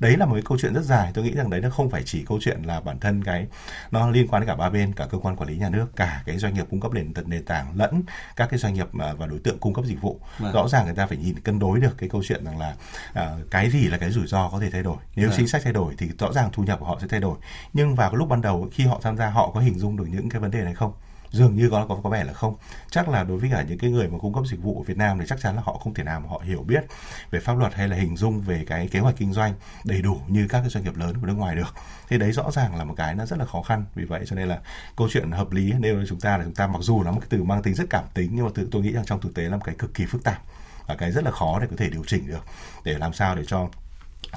Đấy 0.00 0.16
là 0.16 0.26
một 0.26 0.34
cái 0.34 0.42
câu 0.46 0.58
chuyện 0.58 0.74
rất 0.74 0.84
dài. 0.84 1.10
Tôi 1.14 1.24
nghĩ 1.24 1.32
rằng 1.32 1.50
đấy 1.50 1.60
nó 1.60 1.70
không 1.70 1.90
phải 1.90 2.02
chỉ 2.04 2.24
câu 2.24 2.38
chuyện 2.42 2.62
là 2.62 2.80
bản 2.80 2.98
thân 3.00 3.24
cái 3.24 3.46
nó 3.90 4.10
liên 4.10 4.28
quan 4.28 4.42
đến 4.42 4.48
cả 4.48 4.56
ba 4.56 4.70
bên 4.70 4.92
cả 4.92 5.06
cơ 5.10 5.18
quan 5.18 5.36
quản 5.36 5.48
lý 5.48 5.56
nhà 5.56 5.68
nước 5.68 5.96
cả 5.96 6.22
cái 6.26 6.38
doanh 6.38 6.54
nghiệp 6.54 6.66
cung 6.70 6.80
cấp 6.80 6.92
nền 6.92 7.12
nền 7.26 7.44
tảng 7.44 7.66
lẫn 7.76 8.02
các 8.36 8.50
cái 8.50 8.58
doanh 8.58 8.74
nghiệp 8.74 8.88
và 8.92 9.26
đối 9.26 9.38
tượng 9.38 9.58
cung 9.58 9.74
cấp 9.74 9.84
dịch 9.84 10.00
vụ. 10.00 10.20
Vâng. 10.38 10.52
rõ 10.52 10.68
ràng 10.68 10.84
người 10.84 10.94
ta 10.94 11.06
phải 11.06 11.18
nhìn 11.18 11.40
cân 11.40 11.58
đối 11.58 11.80
được 11.80 11.98
cái 11.98 12.08
câu 12.08 12.22
chuyện 12.24 12.44
rằng 12.44 12.58
là 12.58 12.74
à, 13.12 13.30
cái 13.50 13.70
gì 13.70 13.88
là 13.88 13.98
cái 13.98 14.10
rủi 14.10 14.26
ro 14.26 14.48
có 14.48 14.60
thể 14.60 14.70
thay 14.70 14.82
đổi. 14.82 14.96
Nếu 15.16 15.28
vâng. 15.28 15.36
chính 15.36 15.48
sách 15.48 15.62
thay 15.64 15.72
đổi 15.72 15.94
thì 15.98 16.10
rõ 16.18 16.32
ràng 16.32 16.48
thu 16.52 16.62
nhập 16.62 16.80
của 16.80 16.86
họ 16.86 16.98
sẽ 17.00 17.06
thay 17.08 17.20
đổi. 17.20 17.36
Nhưng 17.72 17.94
vào 17.94 18.10
cái 18.10 18.18
lúc 18.18 18.28
ban 18.28 18.40
đầu 18.40 18.68
khi 18.72 18.84
họ 18.84 19.00
tham 19.02 19.16
gia 19.16 19.28
họ 19.28 19.50
có 19.54 19.60
hình 19.60 19.78
dung 19.78 19.96
được 19.96 20.06
những 20.08 20.28
cái 20.28 20.40
vấn 20.40 20.50
đề 20.50 20.60
này 20.60 20.71
không? 20.74 20.92
Dường 21.30 21.56
như 21.56 21.70
có 21.70 21.86
có 21.88 22.00
có 22.02 22.10
vẻ 22.10 22.24
là 22.24 22.32
không. 22.32 22.56
Chắc 22.90 23.08
là 23.08 23.24
đối 23.24 23.38
với 23.38 23.50
cả 23.52 23.64
những 23.68 23.78
cái 23.78 23.90
người 23.90 24.08
mà 24.08 24.18
cung 24.18 24.34
cấp 24.34 24.44
dịch 24.46 24.62
vụ 24.62 24.80
ở 24.80 24.82
Việt 24.82 24.96
Nam 24.96 25.18
thì 25.18 25.24
chắc 25.28 25.40
chắn 25.40 25.56
là 25.56 25.62
họ 25.64 25.78
không 25.78 25.94
thể 25.94 26.04
nào 26.04 26.20
mà 26.20 26.28
họ 26.28 26.42
hiểu 26.44 26.62
biết 26.62 26.84
về 27.30 27.40
pháp 27.40 27.58
luật 27.58 27.74
hay 27.74 27.88
là 27.88 27.96
hình 27.96 28.16
dung 28.16 28.40
về 28.40 28.64
cái 28.66 28.88
kế 28.88 29.00
hoạch 29.00 29.16
kinh 29.16 29.32
doanh 29.32 29.54
đầy 29.84 30.02
đủ 30.02 30.20
như 30.28 30.46
các 30.48 30.60
cái 30.60 30.70
doanh 30.70 30.84
nghiệp 30.84 30.96
lớn 30.96 31.20
của 31.20 31.26
nước 31.26 31.34
ngoài 31.34 31.56
được. 31.56 31.74
Thì 32.08 32.18
đấy 32.18 32.32
rõ 32.32 32.50
ràng 32.50 32.76
là 32.76 32.84
một 32.84 32.94
cái 32.96 33.14
nó 33.14 33.26
rất 33.26 33.38
là 33.38 33.44
khó 33.44 33.62
khăn. 33.62 33.84
Vì 33.94 34.04
vậy 34.04 34.24
cho 34.26 34.36
nên 34.36 34.48
là 34.48 34.60
câu 34.96 35.08
chuyện 35.10 35.30
hợp 35.30 35.52
lý 35.52 35.72
nếu 35.78 36.04
chúng 36.08 36.20
ta 36.20 36.36
là 36.36 36.44
chúng 36.44 36.54
ta 36.54 36.66
mặc 36.66 36.78
dù 36.80 37.02
là 37.02 37.10
một 37.10 37.20
cái 37.20 37.28
từ 37.30 37.42
mang 37.42 37.62
tính 37.62 37.74
rất 37.74 37.84
cảm 37.90 38.04
tính, 38.14 38.30
nhưng 38.32 38.44
mà 38.44 38.50
tự, 38.54 38.68
tôi 38.70 38.82
nghĩ 38.82 38.92
rằng 38.92 39.04
trong 39.04 39.20
thực 39.20 39.34
tế 39.34 39.42
là 39.42 39.56
một 39.56 39.62
cái 39.64 39.74
cực 39.78 39.94
kỳ 39.94 40.06
phức 40.06 40.24
tạp 40.24 40.42
và 40.86 40.94
cái 40.96 41.12
rất 41.12 41.24
là 41.24 41.30
khó 41.30 41.58
để 41.60 41.66
có 41.70 41.76
thể 41.78 41.90
điều 41.90 42.04
chỉnh 42.06 42.26
được, 42.26 42.44
để 42.84 42.98
làm 42.98 43.12
sao 43.12 43.34
để 43.36 43.42
cho 43.46 43.68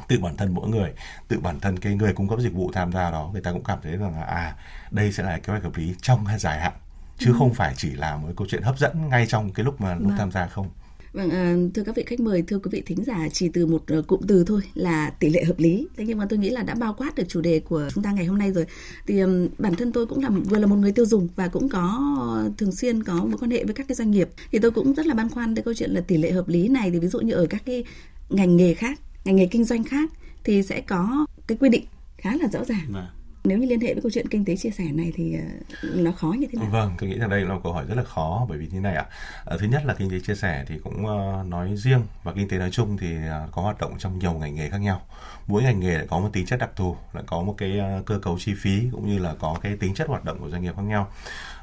tự 0.08 0.20
bản 0.20 0.38
thân 0.38 0.54
mỗi 0.54 0.70
người 0.70 0.92
tự 1.28 1.40
bản 1.40 1.60
thân 1.60 1.80
cái 1.80 1.96
người 1.96 2.14
cung 2.14 2.28
cấp 2.28 2.40
dịch 2.40 2.54
vụ 2.54 2.72
tham 2.74 2.92
gia 2.92 3.12
đó 3.12 3.30
người 3.34 3.42
ta 3.42 3.52
cũng 3.52 3.64
cảm 3.64 3.80
thấy 3.84 3.98
rằng 3.98 4.16
là 4.16 4.24
à 4.24 4.56
đây 4.92 5.12
sẽ 5.12 5.24
là 5.24 5.40
kế 5.40 5.52
hoạch 5.52 5.64
hợp 5.64 5.78
lý 5.78 5.96
trong 6.02 6.26
hay 6.26 6.40
dài 6.40 6.60
hạn 6.60 6.74
chứ 7.18 7.32
ừ. 7.32 7.36
không 7.40 7.54
phải 7.54 7.74
chỉ 7.78 7.92
là 7.92 8.18
một 8.18 8.28
câu 8.38 8.48
chuyện 8.50 8.64
hấp 8.64 8.80
dẫn 8.80 9.10
ngay 9.10 9.26
trong 9.28 9.54
cái 9.54 9.64
lúc 9.64 9.82
mà 9.82 9.96
lúc 9.96 10.08
vâng. 10.08 10.18
tham 10.18 10.32
gia 10.32 10.48
không 10.48 10.70
Vâng, 11.16 11.30
à, 11.30 11.56
thưa 11.74 11.84
các 11.84 11.96
vị 11.96 12.04
khách 12.08 12.20
mời, 12.20 12.42
thưa 12.42 12.60
quý 12.60 12.70
vị 12.72 12.84
thính 12.86 13.04
giả, 13.04 13.28
chỉ 13.34 13.50
từ 13.50 13.66
một 13.66 13.84
uh, 13.98 14.08
cụm 14.08 14.22
từ 14.28 14.44
thôi 14.48 14.62
là 14.74 15.10
tỷ 15.10 15.30
lệ 15.30 15.44
hợp 15.44 15.60
lý. 15.60 15.88
Thế 15.98 16.06
nhưng 16.08 16.18
mà 16.18 16.26
tôi 16.30 16.40
nghĩ 16.40 16.50
là 16.50 16.64
đã 16.64 16.76
bao 16.76 16.94
quát 16.94 17.16
được 17.16 17.24
chủ 17.28 17.42
đề 17.42 17.60
của 17.60 17.90
chúng 17.94 18.04
ta 18.04 18.12
ngày 18.12 18.26
hôm 18.26 18.38
nay 18.38 18.52
rồi. 18.52 18.66
Thì 19.08 19.20
um, 19.20 19.48
bản 19.58 19.76
thân 19.76 19.92
tôi 19.92 20.06
cũng 20.06 20.24
là 20.24 20.30
vừa 20.30 20.58
là 20.60 20.68
một 20.68 20.76
người 20.76 20.92
tiêu 20.92 21.06
dùng 21.06 21.28
và 21.36 21.48
cũng 21.48 21.70
có 21.70 22.00
uh, 22.48 22.58
thường 22.58 22.72
xuyên 22.72 23.04
có 23.04 23.14
mối 23.14 23.38
quan 23.40 23.52
hệ 23.52 23.64
với 23.64 23.74
các 23.74 23.88
cái 23.88 23.96
doanh 23.96 24.12
nghiệp. 24.12 24.30
Thì 24.52 24.60
tôi 24.60 24.72
cũng 24.72 24.94
rất 24.94 25.06
là 25.06 25.14
băn 25.14 25.30
khoăn 25.30 25.56
tới 25.56 25.64
câu 25.64 25.74
chuyện 25.74 25.92
là 25.92 26.02
tỷ 26.02 26.18
lệ 26.18 26.32
hợp 26.32 26.48
lý 26.48 26.68
này. 26.68 26.92
Thì 26.92 27.00
ví 27.00 27.08
dụ 27.08 27.20
như 27.20 27.34
ở 27.34 27.46
các 27.50 27.62
cái 27.66 27.84
ngành 28.30 28.58
nghề 28.58 28.74
khác, 28.74 29.00
ngành 29.26 29.36
nghề 29.36 29.46
kinh 29.46 29.64
doanh 29.64 29.84
khác 29.84 30.10
thì 30.44 30.64
sẽ 30.64 30.82
có 30.82 31.26
cái 31.48 31.58
quy 31.62 31.70
định 31.70 31.86
khá 32.18 32.36
là 32.42 32.48
rõ 32.48 32.64
ràng. 32.64 32.86
Vâng 32.90 33.06
nếu 33.46 33.58
như 33.58 33.68
liên 33.68 33.82
hệ 33.82 33.94
với 33.94 34.02
câu 34.02 34.12
chuyện 34.12 34.28
kinh 34.28 34.46
tế 34.46 34.56
chia 34.56 34.70
sẻ 34.70 34.84
này 34.84 35.12
thì 35.16 35.36
ờ, 35.36 35.90
nó 35.94 36.12
khó 36.12 36.28
như 36.28 36.48
thế 36.52 36.60
nào? 36.60 36.70
Vâng, 36.72 36.96
tôi 37.00 37.10
nghĩ 37.10 37.20
rằng 37.20 37.30
đây 37.30 37.42
là 37.42 37.54
một 37.54 37.60
câu 37.64 37.74
hỏi 37.74 37.86
rất 37.88 37.96
là 37.96 38.04
khó 38.04 38.46
bởi 38.50 38.58
vì 38.58 38.68
thế 38.68 38.80
này 38.80 38.96
ạ. 38.96 39.06
À. 39.46 39.58
Thứ 39.60 39.68
nhất 39.68 39.86
là 39.86 39.94
kinh 39.94 40.10
tế 40.10 40.20
chia 40.20 40.36
sẻ 40.36 40.66
thì 40.68 40.76
cũng 40.84 41.08
ờ, 41.08 41.44
nói 41.48 41.76
riêng 41.76 42.02
và 42.24 42.34
kinh 42.34 42.50
tế 42.50 42.58
nói 42.58 42.70
chung 42.72 42.98
thì 42.98 43.08
có 43.52 43.62
hoạt 43.62 43.80
động 43.80 43.96
trong 44.00 44.20
nhiều 44.20 44.34
ngành 44.34 44.56
nghề 44.56 44.70
khác 44.70 44.78
nhau. 44.78 45.02
Mỗi 45.48 45.64
ngành 45.64 45.80
nghề 45.80 45.98
lại 45.98 46.06
có 46.10 46.20
một 46.20 46.30
tính 46.34 46.46
chất 46.46 46.60
đặc 46.60 46.70
thù, 46.76 46.96
lại 47.14 47.24
có 47.28 47.42
một 47.42 47.56
cái 47.58 47.82
cơ 48.06 48.20
cấu 48.20 48.40
chi 48.40 48.54
phí 48.58 48.90
cũng 48.92 49.08
như 49.08 49.18
là 49.18 49.36
có 49.40 49.58
cái 49.62 49.76
tính 49.80 49.94
chất 49.94 50.08
hoạt 50.08 50.26
động 50.26 50.40
của 50.40 50.50
doanh 50.50 50.62
nghiệp 50.62 50.76
khác 50.76 50.84
nhau. 50.84 51.08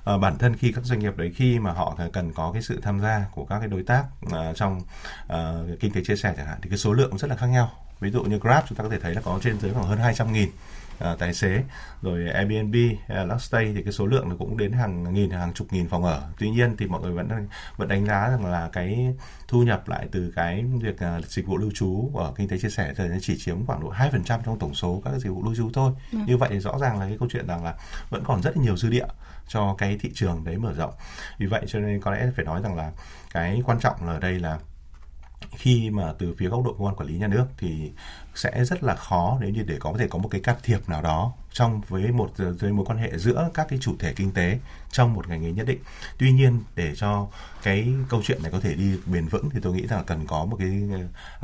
À, 0.05 0.19
bản 0.19 0.39
thân 0.39 0.57
khi 0.57 0.73
các 0.73 0.85
doanh 0.85 0.99
nghiệp 0.99 1.17
đấy 1.17 1.33
khi 1.37 1.59
mà 1.59 1.73
họ 1.73 1.99
cần 2.13 2.33
có 2.33 2.51
cái 2.53 2.63
sự 2.63 2.81
tham 2.83 3.01
gia 3.01 3.25
của 3.35 3.45
các 3.45 3.59
cái 3.59 3.69
đối 3.69 3.83
tác 3.83 4.05
à, 4.33 4.53
trong 4.55 4.81
à, 5.29 5.55
kinh 5.81 5.93
tế 5.93 6.01
chia 6.05 6.17
sẻ 6.17 6.35
chẳng 6.37 6.47
hạn 6.47 6.59
thì 6.63 6.71
cái 6.71 6.79
số 6.79 6.93
lượng 6.93 7.19
rất 7.19 7.31
là 7.31 7.37
khác 7.37 7.47
nhau 7.47 7.71
ví 8.01 8.11
dụ 8.11 8.23
như 8.23 8.39
Grab 8.39 8.65
chúng 8.69 8.79
ta 8.79 8.85
có 8.85 8.91
thể 8.91 9.01
thấy 9.01 9.15
là 9.15 9.21
có 9.21 9.39
trên 9.43 9.61
dưới 9.61 9.73
khoảng 9.73 9.87
hơn 9.87 9.99
200 9.99 10.33
nghìn 10.33 10.51
uh, 11.13 11.19
tài 11.19 11.35
xế. 11.35 11.63
Rồi 12.03 12.29
Airbnb 12.29 12.75
hay 13.09 13.27
là 13.27 13.39
Stay 13.39 13.73
thì 13.75 13.83
cái 13.83 13.93
số 13.93 14.07
lượng 14.07 14.29
nó 14.29 14.37
cũng 14.39 14.57
đến 14.57 14.73
hàng 14.73 15.15
nghìn 15.15 15.31
hàng 15.31 15.53
chục 15.53 15.73
nghìn 15.73 15.89
phòng 15.89 16.05
ở. 16.05 16.23
Tuy 16.39 16.51
nhiên 16.51 16.77
thì 16.77 16.87
mọi 16.87 17.01
người 17.01 17.13
vẫn 17.13 17.49
vẫn 17.77 17.89
đánh 17.89 18.07
giá 18.07 18.31
rằng 18.31 18.47
là 18.47 18.71
cái 18.73 19.15
thu 19.49 19.63
nhập 19.63 19.89
lại 19.89 20.09
từ 20.13 20.33
cái 20.37 20.65
việc 20.81 20.97
uh, 21.19 21.25
dịch 21.27 21.47
vụ 21.47 21.57
lưu 21.57 21.71
trú 21.75 22.11
ở 22.15 22.33
kinh 22.37 22.49
tế 22.49 22.59
chia 22.59 22.71
sẻ 22.71 22.93
thì 22.97 23.09
nó 23.09 23.17
chỉ 23.21 23.39
chiếm 23.39 23.67
khoảng 23.67 23.81
độ 23.81 23.89
hai 23.89 24.11
phần 24.11 24.25
trăm 24.25 24.41
trong 24.45 24.59
tổng 24.59 24.75
số 24.75 25.03
các 25.05 25.19
dịch 25.19 25.31
vụ 25.31 25.45
lưu 25.45 25.55
trú 25.57 25.71
thôi. 25.75 25.93
Ừ. 26.13 26.19
như 26.27 26.37
vậy 26.37 26.49
thì 26.53 26.59
rõ 26.59 26.79
ràng 26.79 26.99
là 26.99 27.07
cái 27.07 27.17
câu 27.19 27.29
chuyện 27.33 27.47
rằng 27.47 27.65
là 27.65 27.75
vẫn 28.11 28.23
còn 28.25 28.43
rất 28.43 28.57
nhiều 28.57 28.77
dư 28.77 28.91
địa 28.91 29.07
cho 29.49 29.75
cái 29.79 29.99
thị 30.01 30.11
trường 30.15 30.45
đấy 30.45 30.59
mở 30.59 30.73
rộng. 30.73 30.95
Vì 31.39 31.47
vậy 31.47 31.63
cho 31.67 31.79
nên 31.79 32.01
có 32.01 32.11
lẽ 32.11 32.31
phải 32.37 32.45
nói 32.45 32.61
rằng 32.63 32.77
là 32.77 32.93
cái 33.33 33.63
quan 33.67 33.81
trọng 33.81 34.07
là 34.07 34.13
ở 34.13 34.19
đây 34.19 34.41
là 34.41 34.59
khi 35.51 35.91
mà 35.91 36.13
từ 36.19 36.35
phía 36.39 36.49
góc 36.49 36.65
độ 36.65 36.73
cơ 36.73 36.85
quan 36.85 36.97
quản 36.97 37.09
lý 37.09 37.19
nhà 37.19 37.29
nước 37.29 37.47
thì 37.59 37.93
sẽ 38.35 38.65
rất 38.65 38.83
là 38.83 38.95
khó 38.95 39.39
nếu 39.41 39.51
như 39.51 39.63
để 39.63 39.77
có 39.81 39.95
thể 39.99 40.09
có 40.09 40.19
một 40.19 40.29
cái 40.29 40.41
can 40.41 40.57
thiệp 40.63 40.89
nào 40.89 41.03
đó 41.03 41.33
trong 41.53 41.81
với 41.89 42.13
một 42.13 42.31
với 42.37 42.73
mối 42.73 42.87
quan 42.87 42.99
hệ 42.99 43.19
giữa 43.19 43.51
các 43.55 43.67
cái 43.69 43.79
chủ 43.83 43.97
thể 43.99 44.13
kinh 44.13 44.31
tế 44.31 44.59
trong 44.91 45.15
một 45.15 45.29
ngành 45.29 45.43
nghề 45.43 45.53
nhất 45.53 45.67
định. 45.67 45.79
Tuy 46.19 46.33
nhiên 46.33 46.63
để 46.75 46.95
cho 46.97 47.29
cái 47.63 47.89
câu 48.09 48.23
chuyện 48.25 48.43
này 48.43 48.53
có 48.53 48.61
thể 48.61 48.75
đi 48.75 48.99
bền 49.07 49.29
vững 49.29 49.51
thì 49.51 49.61
tôi 49.63 49.73
nghĩ 49.73 49.87
rằng 49.87 49.99
là 49.99 50.05
cần 50.05 50.27
có 50.27 50.45
một 50.45 50.57
cái 50.57 50.83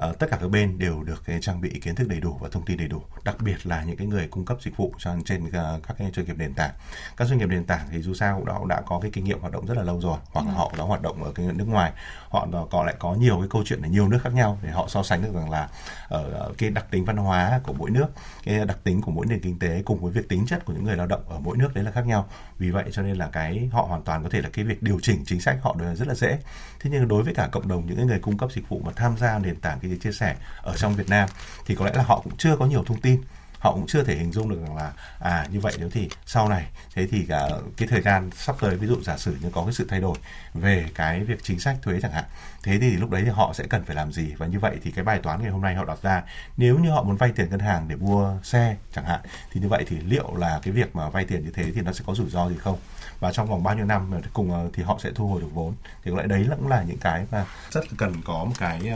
uh, 0.08 0.18
tất 0.18 0.26
cả 0.30 0.38
các 0.40 0.50
bên 0.50 0.78
đều 0.78 1.02
được 1.02 1.22
cái 1.24 1.38
trang 1.40 1.60
bị 1.60 1.80
kiến 1.80 1.94
thức 1.94 2.08
đầy 2.08 2.20
đủ 2.20 2.38
và 2.40 2.48
thông 2.52 2.64
tin 2.64 2.78
đầy 2.78 2.88
đủ, 2.88 3.02
đặc 3.24 3.36
biệt 3.40 3.66
là 3.66 3.84
những 3.84 3.96
cái 3.96 4.06
người 4.06 4.28
cung 4.28 4.44
cấp 4.44 4.58
dịch 4.62 4.76
vụ 4.76 4.94
cho 4.98 5.16
trên 5.24 5.46
uh, 5.46 5.52
các 5.88 5.94
cái 5.98 6.10
doanh 6.14 6.26
nghiệp 6.26 6.36
nền 6.38 6.54
tảng. 6.54 6.70
Các 7.16 7.28
doanh 7.28 7.38
nghiệp 7.38 7.46
nền 7.46 7.64
tảng 7.64 7.88
thì 7.90 8.02
dù 8.02 8.14
sao 8.14 8.36
cũng 8.38 8.46
đã, 8.46 8.54
đã 8.68 8.82
có 8.86 9.00
cái 9.00 9.10
kinh 9.10 9.24
nghiệm 9.24 9.40
hoạt 9.40 9.52
động 9.52 9.66
rất 9.66 9.76
là 9.76 9.82
lâu 9.82 10.00
rồi, 10.00 10.18
hoặc 10.32 10.46
là 10.46 10.52
ừ. 10.52 10.56
họ 10.56 10.72
đã 10.78 10.84
hoạt 10.84 11.02
động 11.02 11.24
ở 11.24 11.32
cái 11.32 11.46
nước 11.46 11.68
ngoài, 11.68 11.92
họ 12.28 12.48
có 12.70 12.84
lại 12.84 12.94
có 12.98 13.14
nhiều 13.14 13.38
cái 13.38 13.48
câu 13.50 13.62
chuyện 13.66 13.82
ở 13.82 13.88
nhiều 13.88 14.08
nước 14.08 14.18
khác 14.22 14.34
nhau 14.34 14.58
để 14.62 14.70
họ 14.70 14.88
so 14.88 15.02
sánh 15.02 15.22
được 15.22 15.34
rằng 15.34 15.50
là 15.50 15.68
ở 16.08 16.52
cái 16.58 16.70
đặc 16.70 16.86
tính 16.90 17.04
văn 17.04 17.16
hóa 17.16 17.60
của 17.64 17.72
mỗi 17.72 17.90
nước, 17.90 18.06
cái 18.44 18.64
đặc 18.66 18.78
tính 18.84 19.02
của 19.02 19.10
mỗi 19.10 19.26
nền 19.26 19.40
kinh 19.40 19.58
tế 19.58 19.82
cùng 19.84 19.97
với 20.00 20.12
việc 20.12 20.28
tính 20.28 20.46
chất 20.46 20.64
của 20.64 20.72
những 20.72 20.84
người 20.84 20.96
lao 20.96 21.06
động 21.06 21.20
ở 21.28 21.38
mỗi 21.38 21.56
nước 21.56 21.74
đấy 21.74 21.84
là 21.84 21.90
khác 21.90 22.06
nhau. 22.06 22.28
Vì 22.58 22.70
vậy 22.70 22.84
cho 22.92 23.02
nên 23.02 23.16
là 23.16 23.28
cái 23.32 23.68
họ 23.72 23.82
hoàn 23.82 24.02
toàn 24.02 24.22
có 24.22 24.28
thể 24.28 24.42
là 24.42 24.48
cái 24.52 24.64
việc 24.64 24.82
điều 24.82 25.00
chỉnh 25.02 25.24
chính 25.26 25.40
sách 25.40 25.58
họ 25.62 25.76
rất 25.94 26.08
là 26.08 26.14
dễ 26.14 26.38
thế 26.80 26.90
nhưng 26.92 27.08
đối 27.08 27.22
với 27.22 27.34
cả 27.34 27.48
cộng 27.52 27.68
đồng, 27.68 27.86
những 27.86 28.06
người 28.06 28.18
cung 28.18 28.38
cấp 28.38 28.52
dịch 28.52 28.68
vụ 28.68 28.80
mà 28.84 28.92
tham 28.96 29.16
gia 29.18 29.38
nền 29.38 29.56
tảng 29.56 29.78
kinh 29.80 29.90
tế 29.90 29.96
chia 29.98 30.12
sẻ 30.12 30.36
ở 30.62 30.76
trong 30.76 30.94
Việt 30.94 31.08
Nam 31.08 31.28
thì 31.66 31.74
có 31.74 31.86
lẽ 31.86 31.92
là 31.94 32.02
họ 32.02 32.20
cũng 32.24 32.36
chưa 32.36 32.56
có 32.56 32.66
nhiều 32.66 32.84
thông 32.84 33.00
tin 33.00 33.22
họ 33.58 33.72
cũng 33.72 33.86
chưa 33.86 34.04
thể 34.04 34.16
hình 34.16 34.32
dung 34.32 34.48
được 34.48 34.60
rằng 34.62 34.76
là 34.76 34.92
à 35.20 35.46
như 35.50 35.60
vậy 35.60 35.72
nếu 35.78 35.90
thì 35.90 36.08
sau 36.26 36.48
này 36.48 36.66
thế 36.94 37.06
thì 37.10 37.24
cả 37.28 37.48
cái 37.76 37.88
thời 37.88 38.00
gian 38.00 38.30
sắp 38.36 38.56
tới 38.60 38.76
ví 38.76 38.86
dụ 38.86 38.96
giả 39.02 39.16
sử 39.16 39.36
như 39.42 39.50
có 39.52 39.64
cái 39.64 39.72
sự 39.72 39.86
thay 39.88 40.00
đổi 40.00 40.18
về 40.54 40.86
cái 40.94 41.24
việc 41.24 41.38
chính 41.42 41.60
sách 41.60 41.76
thuế 41.82 42.00
chẳng 42.00 42.12
hạn 42.12 42.24
thế 42.62 42.78
thì 42.78 42.90
lúc 42.96 43.10
đấy 43.10 43.22
thì 43.24 43.30
họ 43.30 43.52
sẽ 43.52 43.64
cần 43.70 43.84
phải 43.84 43.96
làm 43.96 44.12
gì? 44.12 44.34
Và 44.38 44.46
như 44.46 44.58
vậy 44.58 44.76
thì 44.82 44.90
cái 44.90 45.04
bài 45.04 45.18
toán 45.22 45.42
ngày 45.42 45.50
hôm 45.50 45.62
nay 45.62 45.74
họ 45.74 45.84
đặt 45.84 46.02
ra 46.02 46.22
nếu 46.56 46.78
như 46.78 46.90
họ 46.90 47.02
muốn 47.02 47.16
vay 47.16 47.32
tiền 47.32 47.50
ngân 47.50 47.60
hàng 47.60 47.88
để 47.88 47.96
mua 47.96 48.38
xe 48.42 48.76
chẳng 48.94 49.04
hạn 49.04 49.20
thì 49.52 49.60
như 49.60 49.68
vậy 49.68 49.84
thì 49.88 49.96
liệu 50.00 50.36
là 50.36 50.60
cái 50.62 50.72
việc 50.72 50.96
mà 50.96 51.08
vay 51.08 51.24
tiền 51.24 51.44
như 51.44 51.50
thế 51.54 51.64
thì 51.74 51.80
nó 51.80 51.92
sẽ 51.92 52.04
có 52.06 52.14
rủi 52.14 52.30
ro 52.30 52.48
gì 52.48 52.56
không? 52.56 52.78
Và 53.20 53.32
trong 53.32 53.48
vòng 53.48 53.62
bao 53.62 53.74
nhiêu 53.74 53.84
năm 53.84 54.20
cùng 54.32 54.52
ờ, 54.52 54.70
thì 54.72 54.82
họ 54.82 54.98
sẽ 55.02 55.10
thu 55.14 55.28
hồi 55.28 55.40
được 55.40 55.48
vốn? 55.54 55.74
Thì 56.04 56.10
lại 56.14 56.26
đấy 56.26 56.46
cũng 56.50 56.68
là 56.68 56.82
những 56.82 56.98
cái 56.98 57.26
mà 57.30 57.44
rất 57.70 57.80
là 57.84 57.92
cần 57.96 58.22
có 58.24 58.44
một 58.44 58.54
cái 58.58 58.92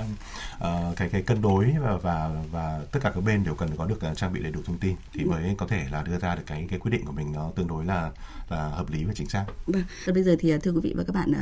uh, 0.56 0.96
cái 0.96 1.08
cái 1.08 1.22
cân 1.22 1.42
đối 1.42 1.74
và 1.80 1.96
và 1.96 2.30
và 2.50 2.80
tất 2.92 3.00
cả 3.02 3.10
các 3.14 3.24
bên 3.24 3.44
đều 3.44 3.54
cần 3.54 3.76
có 3.76 3.86
được 3.86 3.98
trang 4.16 4.32
bị 4.32 4.42
đầy 4.42 4.51
đủ 4.52 4.60
thông 4.64 4.78
tin 4.78 4.96
thì 5.12 5.24
mới 5.24 5.54
có 5.58 5.66
thể 5.66 5.84
là 5.92 6.02
đưa 6.02 6.18
ra 6.18 6.34
được 6.34 6.42
cái 6.46 6.66
cái 6.70 6.78
quyết 6.78 6.90
định 6.90 7.04
của 7.04 7.12
mình 7.12 7.32
nó 7.32 7.50
tương 7.56 7.68
đối 7.68 7.84
là 7.84 8.10
là 8.48 8.68
hợp 8.68 8.90
lý 8.90 9.04
và 9.04 9.12
chính 9.14 9.28
xác. 9.28 9.44
Vâng, 9.66 9.82
và 10.04 10.12
bây 10.12 10.22
giờ 10.22 10.36
thì 10.38 10.58
thưa 10.58 10.72
quý 10.72 10.80
vị 10.82 10.94
và 10.96 11.04
các 11.04 11.12
bạn 11.14 11.32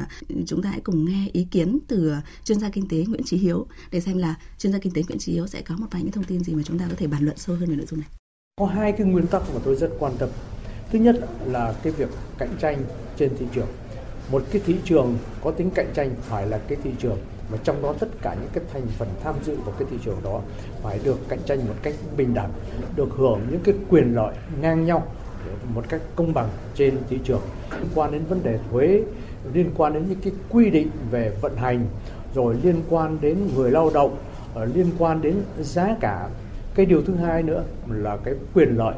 chúng 0.47 0.63
ta 0.63 0.71
hãy 0.71 0.81
cùng 0.81 1.05
nghe 1.05 1.29
ý 1.33 1.45
kiến 1.51 1.79
từ 1.89 2.15
chuyên 2.45 2.61
gia 2.61 2.71
kinh 2.71 2.89
tế 2.89 3.05
Nguyễn 3.09 3.23
Chí 3.25 3.37
Hiếu 3.37 3.67
để 3.91 4.01
xem 4.01 4.19
là 4.19 4.35
chuyên 4.59 4.73
gia 4.73 4.79
kinh 4.79 4.93
tế 4.93 5.03
Nguyễn 5.09 5.19
Chí 5.19 5.33
Hiếu 5.33 5.47
sẽ 5.47 5.63
có 5.63 5.77
một 5.77 5.87
vài 5.91 6.03
những 6.03 6.13
thông 6.13 6.25
tin 6.25 6.45
gì 6.45 6.55
mà 6.55 6.63
chúng 6.63 6.79
ta 6.79 6.87
có 6.89 6.95
thể 6.97 7.07
bàn 7.07 7.25
luận 7.25 7.37
sâu 7.37 7.57
hơn 7.57 7.71
về 7.71 7.77
nội 7.77 7.87
dung 7.87 8.01
này. 8.01 8.09
Có 8.57 8.67
hai 8.67 8.93
cái 8.93 9.07
nguyên 9.07 9.27
tắc 9.27 9.43
mà 9.55 9.61
tôi 9.65 9.77
rất 9.77 9.91
quan 9.99 10.17
tâm 10.19 10.29
thứ 10.93 10.99
nhất 10.99 11.17
là 11.45 11.75
cái 11.83 11.93
việc 11.93 12.09
cạnh 12.39 12.57
tranh 12.61 12.85
trên 13.19 13.37
thị 13.39 13.47
trường 13.55 13.69
một 14.31 14.45
cái 14.53 14.63
thị 14.67 14.77
trường 14.85 15.19
có 15.41 15.51
tính 15.51 15.71
cạnh 15.75 15.93
tranh 15.95 16.15
phải 16.21 16.47
là 16.47 16.59
cái 16.69 16.79
thị 16.83 16.91
trường 16.99 17.19
mà 17.53 17.59
trong 17.65 17.83
đó 17.83 17.95
tất 17.99 18.09
cả 18.23 18.37
những 18.41 18.51
cái 18.53 18.65
thành 18.73 18.87
phần 18.99 19.09
tham 19.25 19.35
dự 19.45 19.55
vào 19.55 19.75
cái 19.79 19.89
thị 19.91 19.97
trường 20.05 20.17
đó 20.25 20.41
phải 20.83 21.01
được 21.05 21.19
cạnh 21.29 21.39
tranh 21.47 21.59
một 21.59 21.75
cách 21.83 21.95
bình 22.17 22.35
đẳng, 22.35 22.51
được 22.97 23.09
hưởng 23.17 23.41
những 23.51 23.61
cái 23.65 23.75
quyền 23.89 24.15
lợi 24.15 24.35
ngang 24.61 24.87
nhau 24.87 25.07
một 25.75 25.85
cách 25.89 26.01
công 26.17 26.35
bằng 26.35 26.49
trên 26.75 26.97
thị 27.09 27.19
trường. 27.25 27.41
Liên 27.79 27.89
quan 27.95 28.13
đến 28.13 28.23
vấn 28.29 28.43
đề 28.43 28.59
thuế, 28.71 29.03
liên 29.53 29.71
quan 29.77 29.93
đến 29.93 30.05
những 30.09 30.21
cái 30.25 30.33
quy 30.51 30.71
định 30.71 30.91
về 31.11 31.33
vận 31.41 31.57
hành, 31.57 31.87
rồi 32.35 32.57
liên 32.63 32.83
quan 32.89 33.19
đến 33.21 33.39
người 33.57 33.71
lao 33.71 33.91
động 33.95 34.17
ờ, 34.55 34.65
liên 34.65 34.91
quan 34.99 35.23
đến 35.23 35.37
giá 35.61 35.97
cả. 36.01 36.29
Cái 36.75 36.87
điều 36.87 37.03
thứ 37.03 37.15
hai 37.15 37.43
nữa 37.43 37.65
là 37.89 38.17
cái 38.17 38.35
quyền 38.55 38.77
lợi 38.77 38.95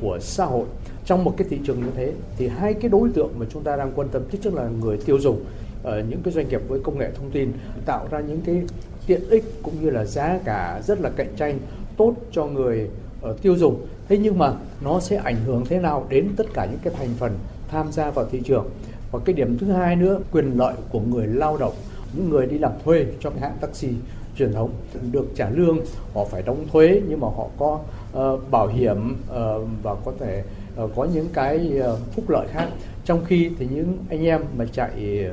của 0.00 0.18
xã 0.20 0.44
hội. 0.44 0.66
Trong 1.04 1.24
một 1.24 1.34
cái 1.36 1.46
thị 1.50 1.60
trường 1.64 1.80
như 1.80 1.90
thế 1.96 2.12
thì 2.36 2.48
hai 2.48 2.74
cái 2.74 2.88
đối 2.88 3.08
tượng 3.08 3.30
mà 3.38 3.46
chúng 3.50 3.62
ta 3.62 3.76
đang 3.76 3.92
quan 3.94 4.08
tâm, 4.08 4.22
trước 4.42 4.54
là 4.54 4.68
người 4.80 4.96
tiêu 4.96 5.18
dùng 5.18 5.44
Ờ, 5.82 6.02
những 6.08 6.22
cái 6.22 6.34
doanh 6.34 6.48
nghiệp 6.48 6.60
với 6.68 6.80
công 6.80 6.98
nghệ 6.98 7.10
thông 7.14 7.30
tin 7.30 7.52
tạo 7.86 8.08
ra 8.10 8.20
những 8.20 8.40
cái 8.40 8.62
tiện 9.06 9.30
ích 9.30 9.44
cũng 9.62 9.74
như 9.82 9.90
là 9.90 10.04
giá 10.04 10.38
cả 10.44 10.80
rất 10.84 11.00
là 11.00 11.10
cạnh 11.16 11.32
tranh 11.36 11.58
tốt 11.96 12.14
cho 12.32 12.46
người 12.46 12.88
uh, 13.30 13.42
tiêu 13.42 13.56
dùng. 13.56 13.86
Thế 14.08 14.18
nhưng 14.18 14.38
mà 14.38 14.52
nó 14.80 15.00
sẽ 15.00 15.16
ảnh 15.16 15.36
hưởng 15.46 15.64
thế 15.68 15.78
nào 15.78 16.06
đến 16.08 16.28
tất 16.36 16.46
cả 16.54 16.64
những 16.64 16.80
cái 16.82 16.94
thành 16.98 17.08
phần 17.18 17.32
tham 17.70 17.92
gia 17.92 18.10
vào 18.10 18.26
thị 18.32 18.40
trường? 18.44 18.70
Và 19.12 19.18
cái 19.24 19.34
điểm 19.34 19.58
thứ 19.58 19.72
hai 19.72 19.96
nữa 19.96 20.20
quyền 20.32 20.58
lợi 20.58 20.74
của 20.90 21.00
người 21.00 21.26
lao 21.26 21.56
động 21.56 21.74
những 22.12 22.30
người 22.30 22.46
đi 22.46 22.58
làm 22.58 22.72
thuê 22.84 23.06
cho 23.20 23.30
cái 23.30 23.40
hãng 23.40 23.56
taxi 23.60 23.88
truyền 24.36 24.52
thống 24.52 24.70
được 25.12 25.26
trả 25.34 25.50
lương 25.50 25.78
họ 26.14 26.24
phải 26.24 26.42
đóng 26.42 26.64
thuế 26.72 27.02
nhưng 27.08 27.20
mà 27.20 27.28
họ 27.36 27.46
có 27.58 27.80
uh, 28.18 28.50
bảo 28.50 28.66
hiểm 28.66 29.16
uh, 29.30 29.68
và 29.82 29.94
có 30.04 30.12
thể 30.20 30.42
Ờ, 30.80 30.88
có 30.96 31.04
những 31.14 31.28
cái 31.32 31.78
ờ, 31.78 31.96
phúc 32.12 32.24
lợi 32.30 32.46
khác. 32.50 32.68
Trong 33.04 33.24
khi 33.24 33.50
thì 33.58 33.68
những 33.74 33.98
anh 34.10 34.24
em 34.24 34.44
mà 34.58 34.64
chạy 34.72 35.26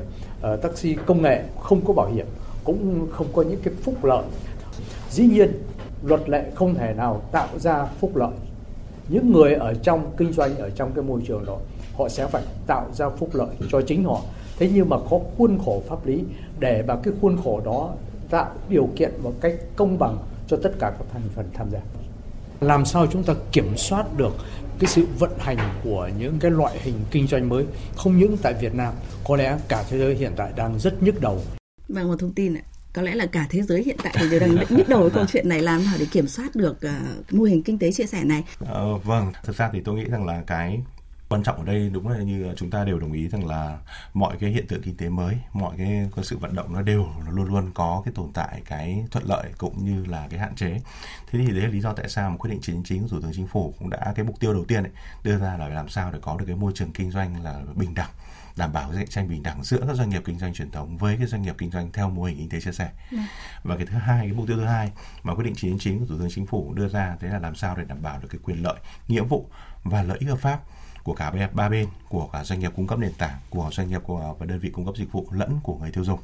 uh, 0.54 0.62
taxi 0.62 0.96
công 1.06 1.22
nghệ 1.22 1.42
không 1.60 1.80
có 1.84 1.92
bảo 1.92 2.10
hiểm 2.14 2.26
cũng 2.64 3.08
không 3.12 3.26
có 3.32 3.42
những 3.42 3.60
cái 3.64 3.74
phúc 3.82 4.04
lợi. 4.04 4.24
Dĩ 5.10 5.26
nhiên 5.26 5.52
luật 6.02 6.28
lệ 6.28 6.44
không 6.54 6.74
thể 6.74 6.94
nào 6.94 7.22
tạo 7.32 7.48
ra 7.58 7.84
phúc 8.00 8.16
lợi. 8.16 8.32
Những 9.08 9.32
người 9.32 9.54
ở 9.54 9.74
trong 9.74 10.10
kinh 10.16 10.32
doanh 10.32 10.56
ở 10.56 10.70
trong 10.70 10.92
cái 10.94 11.04
môi 11.04 11.20
trường 11.26 11.44
đó 11.44 11.56
họ 11.96 12.08
sẽ 12.08 12.26
phải 12.26 12.42
tạo 12.66 12.86
ra 12.92 13.08
phúc 13.08 13.28
lợi 13.32 13.56
cho 13.70 13.80
chính 13.80 14.04
họ. 14.04 14.20
Thế 14.58 14.70
nhưng 14.74 14.88
mà 14.88 14.96
có 15.10 15.20
khuôn 15.38 15.58
khổ 15.64 15.82
pháp 15.88 16.06
lý 16.06 16.24
để 16.58 16.84
mà 16.88 16.96
cái 17.02 17.14
khuôn 17.20 17.36
khổ 17.44 17.60
đó 17.64 17.90
tạo 18.30 18.50
điều 18.68 18.88
kiện 18.96 19.12
một 19.22 19.32
cách 19.40 19.54
công 19.76 19.98
bằng 19.98 20.18
cho 20.46 20.56
tất 20.62 20.70
cả 20.78 20.92
các 20.98 21.06
thành 21.12 21.22
phần 21.34 21.46
tham 21.54 21.70
gia. 21.70 21.80
Làm 22.60 22.84
sao 22.84 23.06
chúng 23.06 23.22
ta 23.22 23.34
kiểm 23.52 23.76
soát 23.76 24.16
được 24.16 24.32
cái 24.78 24.90
sự 24.90 25.06
vận 25.18 25.38
hành 25.38 25.58
của 25.84 26.10
những 26.18 26.38
cái 26.38 26.50
loại 26.50 26.78
hình 26.80 26.94
kinh 27.10 27.26
doanh 27.26 27.48
mới 27.48 27.64
không 27.96 28.18
những 28.18 28.36
tại 28.42 28.54
Việt 28.60 28.74
Nam 28.74 28.94
có 29.24 29.36
lẽ 29.36 29.58
cả 29.68 29.84
thế 29.90 29.98
giới 29.98 30.14
hiện 30.14 30.32
tại 30.36 30.52
đang 30.56 30.78
rất 30.78 31.02
nhức 31.02 31.20
đầu 31.20 31.42
và 31.88 32.02
một 32.02 32.16
thông 32.18 32.32
tin 32.32 32.54
ạ 32.54 32.62
có 32.92 33.02
lẽ 33.02 33.14
là 33.14 33.26
cả 33.26 33.46
thế 33.50 33.62
giới 33.62 33.82
hiện 33.82 33.96
tại 34.02 34.14
đều 34.30 34.40
đang 34.40 34.56
nhức 34.70 34.88
đầu 34.88 35.00
với 35.00 35.10
câu 35.10 35.24
chuyện 35.32 35.48
này 35.48 35.62
làm 35.62 35.84
nào 35.84 35.94
để 35.98 36.06
kiểm 36.12 36.26
soát 36.26 36.54
được 36.54 36.78
uh, 36.86 37.34
mô 37.34 37.44
hình 37.44 37.62
kinh 37.62 37.78
tế 37.78 37.92
chia 37.92 38.06
sẻ 38.06 38.24
này. 38.24 38.44
Ờ, 38.60 38.96
vâng, 38.96 39.32
thực 39.44 39.56
ra 39.56 39.70
thì 39.72 39.80
tôi 39.84 39.94
nghĩ 39.94 40.04
rằng 40.04 40.26
là 40.26 40.42
cái 40.46 40.80
quan 41.28 41.42
trọng 41.42 41.56
ở 41.58 41.64
đây 41.64 41.90
đúng 41.92 42.08
là 42.08 42.18
như 42.18 42.54
chúng 42.56 42.70
ta 42.70 42.84
đều 42.84 42.98
đồng 42.98 43.12
ý 43.12 43.28
rằng 43.28 43.46
là 43.46 43.78
mọi 44.14 44.36
cái 44.40 44.50
hiện 44.50 44.66
tượng 44.66 44.82
kinh 44.82 44.96
tế 44.96 45.08
mới 45.08 45.38
mọi 45.52 45.74
cái, 45.78 46.08
cái 46.16 46.24
sự 46.24 46.38
vận 46.38 46.54
động 46.54 46.72
nó 46.72 46.82
đều 46.82 47.08
luôn 47.30 47.48
luôn 47.48 47.70
có 47.74 48.02
cái 48.04 48.14
tồn 48.14 48.32
tại 48.34 48.62
cái 48.64 49.04
thuận 49.10 49.24
lợi 49.24 49.52
cũng 49.58 49.84
như 49.84 50.04
là 50.04 50.26
cái 50.30 50.40
hạn 50.40 50.54
chế. 50.54 50.80
Thế 51.30 51.38
thì 51.38 51.46
đấy 51.46 51.60
là 51.60 51.68
lý 51.68 51.80
do 51.80 51.92
tại 51.92 52.08
sao 52.08 52.30
một 52.30 52.36
quyết 52.38 52.50
định 52.50 52.60
chính 52.62 52.82
chính 52.84 53.02
của 53.02 53.08
thủ 53.08 53.20
tướng 53.20 53.32
chính 53.34 53.46
phủ 53.46 53.74
cũng 53.78 53.90
đã 53.90 54.12
cái 54.16 54.24
mục 54.24 54.40
tiêu 54.40 54.52
đầu 54.52 54.64
tiên 54.64 54.82
ấy, 54.82 54.92
đưa 55.22 55.38
ra 55.38 55.56
là 55.56 55.68
làm 55.68 55.88
sao 55.88 56.12
để 56.12 56.18
có 56.22 56.36
được 56.38 56.44
cái 56.46 56.56
môi 56.56 56.72
trường 56.74 56.92
kinh 56.92 57.10
doanh 57.10 57.44
là 57.44 57.62
bình 57.74 57.94
đẳng 57.94 58.10
đảm 58.56 58.72
bảo 58.72 58.90
cạnh 58.96 59.06
tranh 59.06 59.28
bình 59.28 59.42
đẳng 59.42 59.62
giữa 59.62 59.84
các 59.86 59.96
doanh 59.96 60.10
nghiệp 60.10 60.22
kinh 60.24 60.38
doanh 60.38 60.54
truyền 60.54 60.70
thống 60.70 60.96
với 60.96 61.16
cái 61.16 61.26
doanh 61.26 61.42
nghiệp 61.42 61.54
kinh 61.58 61.70
doanh 61.70 61.92
theo 61.92 62.10
mô 62.10 62.24
hình 62.24 62.36
kinh 62.38 62.48
tế 62.48 62.60
chia 62.60 62.72
sẻ. 62.72 62.90
Ừ. 63.10 63.18
và 63.62 63.76
cái 63.76 63.86
thứ 63.86 63.94
hai 63.96 64.26
cái 64.26 64.32
mục 64.32 64.46
tiêu 64.46 64.56
thứ 64.56 64.64
hai 64.64 64.92
mà 65.22 65.34
quyết 65.34 65.44
định 65.44 65.54
chính 65.56 65.78
chính 65.78 65.98
của 65.98 66.06
thủ 66.06 66.18
tướng 66.18 66.28
chính 66.30 66.46
phủ 66.46 66.74
đưa 66.74 66.88
ra 66.88 67.16
thế 67.20 67.28
là 67.28 67.38
làm 67.38 67.54
sao 67.54 67.76
để 67.76 67.84
đảm 67.84 68.02
bảo 68.02 68.18
được 68.20 68.28
cái 68.30 68.38
quyền 68.44 68.62
lợi 68.62 68.76
nghĩa 69.08 69.22
vụ 69.22 69.50
và 69.84 70.02
lợi 70.02 70.18
ích 70.18 70.28
hợp 70.28 70.38
pháp 70.38 70.60
của 71.08 71.14
cả 71.14 71.32
ba 71.52 71.68
bên, 71.68 71.88
của 72.08 72.28
cả 72.32 72.44
doanh 72.44 72.60
nghiệp 72.60 72.72
cung 72.76 72.86
cấp 72.86 72.98
nền 72.98 73.12
tảng, 73.12 73.38
của 73.50 73.70
doanh 73.72 73.88
nghiệp, 73.88 74.00
của 74.04 74.34
và 74.38 74.46
đơn 74.46 74.58
vị 74.58 74.70
cung 74.70 74.86
cấp 74.86 74.96
dịch 74.96 75.12
vụ 75.12 75.26
lẫn 75.30 75.60
của 75.62 75.76
người 75.76 75.90
tiêu 75.90 76.04
dùng. 76.04 76.20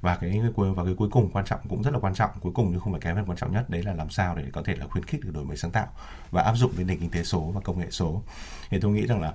Và 0.00 0.16
cái 0.16 0.40
và 0.56 0.84
cái 0.84 0.94
cuối 0.94 1.08
cùng 1.10 1.30
quan 1.32 1.44
trọng 1.44 1.60
cũng 1.68 1.82
rất 1.82 1.90
là 1.94 2.00
quan 2.00 2.14
trọng, 2.14 2.30
cuối 2.40 2.52
cùng 2.54 2.70
nhưng 2.70 2.80
không 2.80 2.92
phải 2.92 3.00
kém 3.00 3.16
phần 3.16 3.24
quan 3.26 3.38
trọng 3.38 3.52
nhất, 3.52 3.70
đấy 3.70 3.82
là 3.82 3.92
làm 3.92 4.10
sao 4.10 4.34
để 4.34 4.44
có 4.52 4.62
thể 4.62 4.74
là 4.76 4.86
khuyến 4.86 5.04
khích 5.04 5.24
được 5.24 5.30
đổi 5.34 5.44
mới 5.44 5.56
sáng 5.56 5.70
tạo 5.70 5.86
và 6.30 6.42
áp 6.42 6.54
dụng 6.54 6.72
đến 6.76 6.86
nền 6.86 7.00
kinh 7.00 7.10
tế 7.10 7.24
số 7.24 7.40
và 7.40 7.60
công 7.60 7.78
nghệ 7.78 7.86
số. 7.90 8.22
Thì 8.70 8.78
tôi 8.80 8.92
nghĩ 8.92 9.06
rằng 9.06 9.20
là 9.20 9.32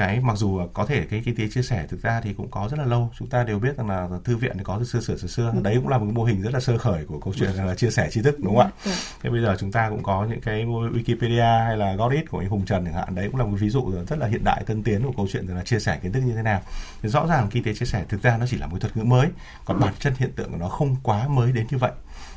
cái 0.00 0.20
mặc 0.20 0.36
dù 0.36 0.60
có 0.74 0.86
thể 0.86 1.06
cái 1.10 1.22
kinh 1.24 1.36
tế 1.36 1.48
chia 1.48 1.62
sẻ 1.62 1.86
thực 1.88 2.02
ra 2.02 2.20
thì 2.20 2.32
cũng 2.32 2.50
có 2.50 2.68
rất 2.70 2.78
là 2.78 2.84
lâu. 2.84 3.10
Chúng 3.18 3.28
ta 3.28 3.44
đều 3.44 3.58
biết 3.58 3.76
rằng 3.76 3.88
là 3.88 4.08
thư 4.24 4.36
viện 4.36 4.52
thì 4.58 4.64
có 4.64 4.76
từ 4.78 4.84
xưa 4.84 5.00
sửa 5.00 5.16
xưa 5.16 5.28
xưa. 5.28 5.50
Ừ. 5.54 5.60
đấy 5.62 5.74
cũng 5.76 5.88
là 5.88 5.98
một 5.98 6.06
mô 6.14 6.24
hình 6.24 6.42
rất 6.42 6.52
là 6.52 6.60
sơ 6.60 6.78
khởi 6.78 7.04
của 7.04 7.18
câu 7.20 7.34
chuyện 7.36 7.50
là 7.50 7.74
chia 7.74 7.90
sẻ 7.90 8.08
tri 8.10 8.22
thức 8.22 8.36
đúng 8.38 8.56
không 8.56 8.66
ạ? 8.66 8.70
Ừ. 8.84 8.90
thế 9.22 9.30
bây 9.30 9.42
giờ 9.42 9.56
chúng 9.60 9.72
ta 9.72 9.90
cũng 9.90 10.02
có 10.02 10.26
những 10.30 10.40
cái 10.40 10.64
Wikipedia 10.64 11.64
hay 11.64 11.76
là 11.76 11.94
Godit 11.94 12.30
của 12.30 12.38
anh 12.38 12.48
Hùng 12.48 12.64
Trần 12.66 12.84
chẳng 12.84 12.94
hạn. 12.94 13.14
Đấy 13.14 13.28
cũng 13.30 13.40
là 13.40 13.46
một 13.46 13.56
ví 13.60 13.70
dụ 13.70 13.92
rất 14.08 14.18
là 14.18 14.26
hiện 14.26 14.40
hiện 14.40 14.44
đại 14.44 14.62
tân 14.66 14.82
tiến 14.82 15.02
của 15.02 15.12
câu 15.16 15.26
chuyện 15.32 15.46
là 15.46 15.64
chia 15.64 15.80
sẻ 15.80 15.98
kiến 16.02 16.12
thức 16.12 16.20
như 16.20 16.34
thế 16.34 16.42
nào. 16.42 16.60
Thì 17.02 17.08
rõ 17.08 17.26
ràng 17.26 17.48
kinh 17.50 17.64
tế 17.64 17.74
chia 17.74 17.86
sẻ 17.86 18.04
thực 18.08 18.22
ra 18.22 18.36
nó 18.36 18.46
chỉ 18.46 18.56
là 18.56 18.66
một 18.66 18.80
thuật 18.80 18.96
ngữ 18.96 19.04
mới 19.04 19.28
còn 19.64 19.80
bản 19.80 19.94
chất 19.98 20.12
hiện 20.18 20.32
tượng 20.36 20.50
của 20.50 20.58
nó 20.58 20.68
không 20.68 20.96
quá 21.02 21.28
mới 21.28 21.52
đến 21.52 21.66
như 21.70 21.78
vậy. 21.78 21.92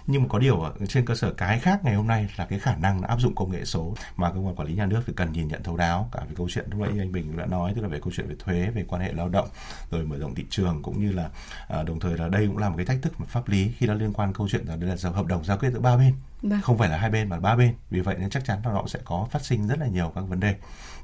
Nhưng 0.07 0.21
mà 0.21 0.27
có 0.29 0.39
điều 0.39 0.63
trên 0.87 1.05
cơ 1.05 1.15
sở 1.15 1.33
cái 1.33 1.59
khác 1.59 1.79
ngày 1.83 1.95
hôm 1.95 2.07
nay 2.07 2.27
là 2.37 2.45
cái 2.45 2.59
khả 2.59 2.75
năng 2.75 3.01
áp 3.01 3.19
dụng 3.19 3.35
công 3.35 3.51
nghệ 3.51 3.65
số 3.65 3.93
mà 4.17 4.31
cơ 4.31 4.39
quan 4.39 4.55
quản 4.55 4.67
lý 4.67 4.73
nhà 4.73 4.85
nước 4.85 5.01
thì 5.07 5.13
cần 5.15 5.31
nhìn 5.31 5.47
nhận 5.47 5.63
thấu 5.63 5.77
đáo 5.77 6.09
cả 6.11 6.19
về 6.29 6.35
câu 6.37 6.49
chuyện. 6.49 6.65
Lúc 6.71 6.79
nãy 6.79 6.89
anh 6.99 7.11
Bình 7.11 7.37
đã 7.37 7.45
nói 7.53 7.73
tức 7.75 7.81
là 7.81 7.87
về 7.87 7.99
câu 7.99 8.13
chuyện 8.15 8.27
về 8.27 8.35
thuế 8.39 8.69
về 8.69 8.85
quan 8.87 9.01
hệ 9.01 9.13
lao 9.13 9.29
động 9.29 9.47
rồi 9.91 10.03
mở 10.03 10.17
rộng 10.17 10.35
thị 10.35 10.45
trường 10.49 10.81
cũng 10.83 11.01
như 11.05 11.11
là 11.11 11.29
à, 11.67 11.83
đồng 11.83 11.99
thời 11.99 12.17
là 12.17 12.27
đây 12.27 12.47
cũng 12.47 12.57
là 12.57 12.69
một 12.69 12.75
cái 12.77 12.85
thách 12.85 13.01
thức 13.01 13.13
pháp 13.27 13.49
lý 13.49 13.71
khi 13.77 13.87
nó 13.87 13.93
liên 13.93 14.13
quan 14.13 14.33
câu 14.33 14.47
chuyện 14.49 14.65
là 14.67 14.75
đây 14.75 14.89
là 15.03 15.11
hợp 15.11 15.25
đồng 15.25 15.45
giao 15.45 15.57
kết 15.57 15.71
giữa 15.73 15.79
ba 15.79 15.97
bên. 15.97 16.13
Vâng. 16.43 16.61
không 16.61 16.77
phải 16.77 16.89
là 16.89 16.97
hai 16.97 17.09
bên 17.09 17.29
mà 17.29 17.39
ba 17.39 17.55
bên. 17.55 17.75
Vì 17.89 17.99
vậy 17.99 18.15
nên 18.19 18.29
chắc 18.29 18.45
chắn 18.45 18.59
là 18.65 18.71
họ 18.71 18.87
sẽ 18.87 18.99
có 19.05 19.27
phát 19.31 19.45
sinh 19.45 19.67
rất 19.67 19.79
là 19.79 19.87
nhiều 19.87 20.11
các 20.15 20.21
vấn 20.21 20.39
đề. 20.39 20.55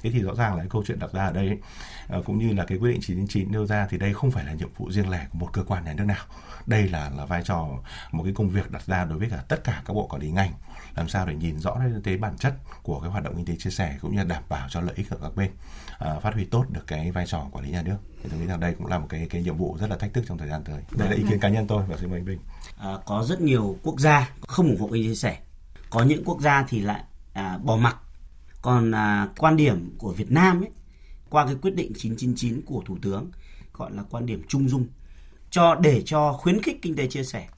Thế 0.02 0.10
thì 0.10 0.22
rõ 0.22 0.34
ràng 0.34 0.54
là 0.54 0.58
cái 0.58 0.68
câu 0.70 0.84
chuyện 0.86 0.98
đặt 0.98 1.12
ra 1.12 1.26
ở 1.26 1.32
đây 1.32 1.46
ấy, 1.46 1.58
ờ, 2.08 2.22
cũng 2.22 2.38
như 2.38 2.52
là 2.54 2.64
cái 2.64 2.78
quyết 2.78 2.90
định 2.92 3.00
999 3.00 3.52
nêu 3.52 3.66
ra 3.66 3.86
thì 3.90 3.98
đây 3.98 4.14
không 4.14 4.30
phải 4.30 4.44
là 4.44 4.52
nhiệm 4.52 4.68
vụ 4.76 4.90
riêng 4.90 5.10
lẻ 5.10 5.26
của 5.32 5.38
một 5.38 5.48
cơ 5.52 5.64
quan 5.64 5.84
nhà 5.84 5.92
nước 5.92 6.04
nào. 6.04 6.24
Đây 6.66 6.88
là 6.88 7.10
là 7.16 7.24
vai 7.24 7.42
trò 7.44 7.68
một 8.12 8.24
cái 8.24 8.32
công 8.36 8.48
việc 8.48 8.70
đặt 8.70 8.82
ra 8.86 9.04
đối 9.04 9.18
với 9.18 9.30
cả 9.30 9.44
tất 9.48 9.64
cả 9.64 9.82
các 9.86 9.94
bộ 9.94 10.06
quản 10.06 10.22
lý 10.22 10.30
ngành 10.30 10.52
làm 10.96 11.08
sao 11.08 11.26
để 11.26 11.34
nhìn 11.34 11.58
rõ 11.58 11.76
cái 12.04 12.16
bản 12.16 12.38
chất 12.38 12.54
của 12.82 13.00
cái 13.00 13.10
hoạt 13.10 13.24
động 13.24 13.36
kinh 13.36 13.46
tế 13.46 13.56
chia 13.58 13.70
sẻ 13.70 13.96
cũng 14.00 14.16
như 14.16 14.24
đảm 14.24 14.42
bảo 14.48 14.68
cho 14.68 14.80
lợi 14.80 14.94
ích 14.96 15.10
của 15.10 15.16
các 15.22 15.36
bên 15.36 15.50
à, 15.98 16.20
phát 16.22 16.34
huy 16.34 16.44
tốt 16.44 16.64
được 16.70 16.86
cái 16.86 17.10
vai 17.10 17.26
trò 17.26 17.46
quản 17.52 17.64
lý 17.64 17.70
nhà 17.70 17.82
nước 17.82 17.96
thì 18.22 18.28
tôi 18.30 18.40
nghĩ 18.40 18.46
rằng 18.46 18.60
đây 18.60 18.74
cũng 18.78 18.86
là 18.86 18.98
một 18.98 19.06
cái 19.08 19.26
cái 19.30 19.42
nhiệm 19.42 19.56
vụ 19.56 19.76
rất 19.80 19.90
là 19.90 19.96
thách 19.96 20.14
thức 20.14 20.24
trong 20.28 20.38
thời 20.38 20.48
gian 20.48 20.64
tới. 20.64 20.82
Đây 20.96 21.08
là 21.08 21.16
ý 21.16 21.22
kiến 21.28 21.40
cá 21.40 21.48
nhân 21.48 21.66
tôi 21.66 21.84
và 21.88 21.96
xin 21.96 22.10
mời 22.10 22.18
anh 22.18 22.26
Bình 22.26 22.38
à, 22.78 22.98
có 23.06 23.24
rất 23.28 23.40
nhiều 23.40 23.76
quốc 23.82 24.00
gia 24.00 24.32
không 24.40 24.66
ủng 24.66 24.80
hộ 24.80 24.88
kinh 24.92 25.02
tế 25.02 25.08
chia 25.08 25.14
sẻ. 25.14 25.38
Có 25.90 26.02
những 26.02 26.24
quốc 26.24 26.40
gia 26.40 26.66
thì 26.68 26.80
lại 26.80 27.04
à, 27.32 27.58
bỏ 27.58 27.76
mặc. 27.76 27.96
Còn 28.62 28.94
à, 28.94 29.28
quan 29.38 29.56
điểm 29.56 29.94
của 29.98 30.12
Việt 30.12 30.30
Nam 30.30 30.60
ấy 30.60 30.70
qua 31.30 31.46
cái 31.46 31.54
quyết 31.62 31.74
định 31.74 31.92
999 31.96 32.60
của 32.66 32.82
thủ 32.86 32.98
tướng 33.02 33.30
gọi 33.72 33.92
là 33.92 34.02
quan 34.10 34.26
điểm 34.26 34.42
trung 34.48 34.68
dung 34.68 34.86
cho 35.50 35.74
để 35.74 36.02
cho 36.04 36.32
khuyến 36.32 36.62
khích 36.62 36.82
kinh 36.82 36.96
tế 36.96 37.06
chia 37.06 37.24
sẻ 37.24 37.48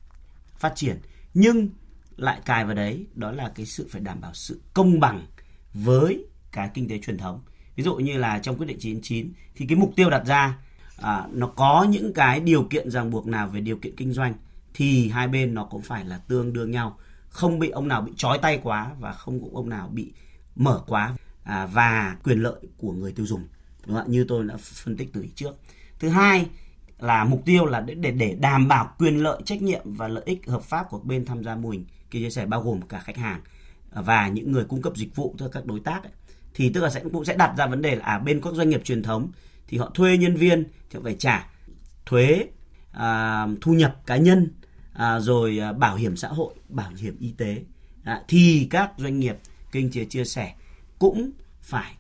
phát 0.59 0.73
triển 0.76 0.99
nhưng 1.35 1.69
lại 2.16 2.40
cài 2.45 2.64
vào 2.64 2.75
đấy 2.75 3.07
đó 3.14 3.33
là 3.33 3.52
cái 3.54 3.66
sự 3.66 3.88
phải 3.90 4.00
đảm 4.00 4.21
bảo 4.21 4.35
sự 4.35 4.61
công 4.75 5.00
bằng 5.00 5.26
với 5.75 6.25
cái 6.52 6.71
kinh 6.75 6.88
tế 6.88 6.99
truyền 6.99 7.19
thống 7.19 7.40
ví 7.76 7.84
dụ 7.84 7.96
như 7.96 8.18
là 8.18 8.38
trong 8.38 8.56
quyết 8.56 8.66
định 8.66 8.78
99 8.80 9.32
thì 9.54 9.66
cái 9.66 9.78
mục 9.78 9.92
tiêu 9.96 10.10
đặt 10.10 10.26
ra 10.26 10.58
à, 10.96 11.26
nó 11.32 11.46
có 11.46 11.86
những 11.90 12.12
cái 12.12 12.40
điều 12.40 12.62
kiện 12.64 12.90
ràng 12.90 13.10
buộc 13.10 13.26
nào 13.26 13.48
về 13.48 13.60
điều 13.60 13.76
kiện 13.76 13.96
kinh 13.96 14.12
doanh 14.12 14.34
thì 14.74 15.08
hai 15.08 15.28
bên 15.28 15.54
nó 15.54 15.64
cũng 15.64 15.82
phải 15.82 16.04
là 16.04 16.18
tương 16.18 16.52
đương 16.52 16.70
nhau 16.70 16.98
không 17.28 17.58
bị 17.58 17.70
ông 17.70 17.88
nào 17.88 18.02
bị 18.02 18.12
trói 18.16 18.38
tay 18.38 18.60
quá 18.62 18.90
và 19.00 19.12
không 19.12 19.40
cũng 19.40 19.56
ông 19.56 19.68
nào 19.68 19.88
bị 19.88 20.12
mở 20.56 20.82
quá 20.86 21.16
à, 21.44 21.66
và 21.66 22.16
quyền 22.24 22.42
lợi 22.42 22.60
của 22.76 22.92
người 22.92 23.12
tiêu 23.12 23.26
dùng 23.26 23.48
đúng 23.86 23.96
không? 23.96 24.10
như 24.10 24.24
tôi 24.28 24.44
đã 24.44 24.56
phân 24.56 24.96
tích 24.96 25.08
từ 25.12 25.26
trước 25.34 25.56
thứ 25.98 26.08
hai 26.08 26.46
là 26.98 27.24
mục 27.24 27.42
tiêu 27.44 27.66
là 27.66 27.80
để, 27.80 27.94
để 27.94 28.10
để 28.10 28.36
đảm 28.40 28.68
bảo 28.68 28.94
quyền 28.98 29.22
lợi 29.22 29.42
trách 29.44 29.62
nhiệm 29.62 29.82
và 29.84 30.08
lợi 30.08 30.22
ích 30.26 30.46
hợp 30.46 30.62
pháp 30.62 30.86
của 30.90 30.98
bên 30.98 31.24
tham 31.24 31.44
gia 31.44 31.54
mô 31.54 31.70
hình 31.70 31.84
kinh 32.10 32.22
doanh 32.22 32.30
chia 32.30 32.34
sẻ 32.34 32.46
bao 32.46 32.62
gồm 32.62 32.82
cả 32.82 32.98
khách 32.98 33.16
hàng 33.16 33.40
và 33.90 34.28
những 34.28 34.52
người 34.52 34.64
cung 34.64 34.82
cấp 34.82 34.96
dịch 34.96 35.16
vụ 35.16 35.34
cho 35.38 35.48
các 35.48 35.66
đối 35.66 35.80
tác 35.80 36.02
ấy 36.02 36.12
thì 36.54 36.68
tức 36.68 36.80
là 36.80 36.90
sẽ 36.90 37.02
cũng 37.12 37.25
sẽ 37.25 37.37
đặt 37.37 37.54
ra 37.59 37.66
vấn 37.66 37.82
đề 37.82 37.97
là 37.97 38.04
à 38.04 38.18
bên 38.18 38.40
các 38.40 38.54
doanh 38.54 38.68
nghiệp 38.68 38.85
truyền 38.85 39.02
thống 39.02 39.30
thì 39.68 39.78
họ 39.78 39.90
thuê 39.94 40.16
nhân 40.16 40.37
viên 40.37 40.64
thì 40.64 40.97
họ 40.97 41.00
phải 41.04 41.16
trả 41.18 41.49
thuế 42.06 42.47
à, 42.92 43.47
thu 43.61 43.73
nhập 43.73 43.97
cá 44.06 44.16
nhân 44.16 44.49
à, 44.92 45.21
rồi 45.21 45.59
à, 45.59 45.73
bảo 45.73 45.97
hiểm 45.97 46.16
xã 46.16 46.28
hội 46.28 46.54
bảo 46.68 46.90
hiểm 46.90 47.16
y 47.21 47.32
tế. 47.32 47.62
À, 48.04 48.23
thì 48.28 48.66
các 48.71 48.92
doanh 48.97 49.21
nghiệp 49.21 49.37
kinh 49.73 49.90
tế 49.92 50.04
chia 50.04 50.25
sẻ 50.25 50.54
cũng 50.99 51.30
phải 51.62 51.94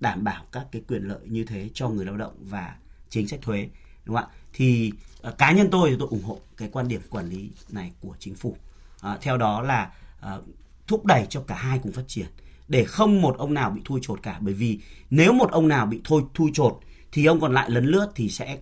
đảm 0.00 0.24
bảo 0.24 0.44
các 0.52 0.66
cái 0.72 0.82
quyền 0.88 1.02
lợi 1.02 1.20
như 1.24 1.44
thế 1.44 1.70
cho 1.74 1.88
người 1.88 2.04
lao 2.04 2.16
động 2.16 2.34
và 2.40 2.76
chính 3.08 3.28
sách 3.28 3.40
thuế 3.42 3.68
đúng 4.04 4.16
không 4.16 4.24
ạ? 4.24 4.34
Thì 4.52 4.92
à, 5.22 5.30
cá 5.38 5.52
nhân 5.52 5.68
tôi 5.70 5.90
thì 5.90 5.96
tôi 5.98 6.08
ủng 6.10 6.22
hộ 6.22 6.40
cái 6.56 6.68
quan 6.72 6.88
điểm 6.88 7.00
quản 7.10 7.28
lý 7.28 7.50
này 7.68 7.92
của 8.00 8.14
chính 8.18 8.34
phủ. 8.34 8.56
À, 9.00 9.18
theo 9.20 9.36
đó 9.38 9.62
là 9.62 9.92
à, 10.20 10.38
thúc 10.86 11.06
đẩy 11.06 11.26
cho 11.30 11.40
cả 11.40 11.54
hai 11.54 11.78
cùng 11.82 11.92
phát 11.92 12.04
triển 12.08 12.26
để 12.68 12.84
không 12.84 13.22
một 13.22 13.36
ông 13.38 13.54
nào 13.54 13.70
bị 13.70 13.80
thui 13.84 14.00
chột 14.02 14.22
cả. 14.22 14.38
Bởi 14.40 14.54
vì 14.54 14.80
nếu 15.10 15.32
một 15.32 15.50
ông 15.50 15.68
nào 15.68 15.86
bị 15.86 16.00
thôi 16.04 16.22
thui 16.34 16.50
chột 16.54 16.78
thì 17.12 17.26
ông 17.26 17.40
còn 17.40 17.52
lại 17.52 17.70
lấn 17.70 17.86
lướt 17.86 18.12
thì 18.14 18.28
sẽ 18.30 18.58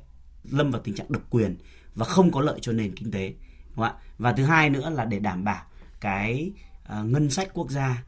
lâm 0.50 0.70
vào 0.70 0.82
tình 0.82 0.94
trạng 0.94 1.12
độc 1.12 1.22
quyền 1.30 1.56
và 1.94 2.06
không 2.06 2.32
có 2.32 2.40
lợi 2.40 2.58
cho 2.62 2.72
nền 2.72 2.94
kinh 2.94 3.10
tế. 3.10 3.28
Đúng 3.28 3.76
không 3.76 3.84
ạ? 3.84 3.94
Và 4.18 4.32
thứ 4.32 4.44
hai 4.44 4.70
nữa 4.70 4.90
là 4.90 5.04
để 5.04 5.18
đảm 5.18 5.44
bảo 5.44 5.64
cái 6.00 6.50
uh, 6.82 7.06
ngân 7.06 7.30
sách 7.30 7.48
quốc 7.54 7.70
gia 7.70 8.04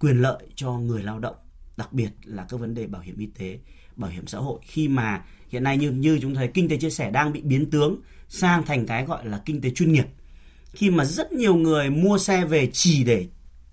quyền 0.00 0.22
lợi 0.22 0.42
cho 0.54 0.72
người 0.72 1.02
lao 1.02 1.18
động 1.18 1.36
đặc 1.76 1.92
biệt 1.92 2.10
là 2.24 2.46
các 2.48 2.60
vấn 2.60 2.74
đề 2.74 2.86
bảo 2.86 3.02
hiểm 3.02 3.18
y 3.18 3.26
tế 3.26 3.58
bảo 3.96 4.10
hiểm 4.10 4.26
xã 4.26 4.38
hội. 4.38 4.60
Khi 4.62 4.88
mà 4.88 5.24
hiện 5.48 5.62
nay 5.64 5.78
như 5.78 5.90
như 5.90 6.18
chúng 6.22 6.34
thấy 6.34 6.50
kinh 6.54 6.68
tế 6.68 6.76
chia 6.76 6.90
sẻ 6.90 7.10
đang 7.10 7.32
bị 7.32 7.40
biến 7.40 7.70
tướng 7.70 8.00
sang 8.28 8.66
thành 8.66 8.86
cái 8.86 9.04
gọi 9.04 9.26
là 9.26 9.42
kinh 9.44 9.60
tế 9.60 9.70
chuyên 9.70 9.92
nghiệp. 9.92 10.06
Khi 10.72 10.90
mà 10.90 11.04
rất 11.04 11.32
nhiều 11.32 11.54
người 11.54 11.90
mua 11.90 12.18
xe 12.18 12.44
về 12.44 12.70
chỉ 12.72 13.04
để 13.04 13.26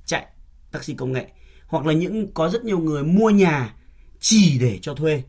chạy 0.06 0.26
taxi 0.72 0.94
công 0.94 1.12
nghệ 1.12 1.28
hoặc 1.70 1.86
là 1.86 1.94
những 1.94 2.34
có 2.34 2.50
rất 2.50 2.66
nhiều 2.66 2.80
người 2.80 3.04
mua 3.04 3.30
nhà 3.30 3.74
chỉ 4.20 4.60
để 4.60 4.80
cho 4.82 4.94
thuê. 4.94 5.24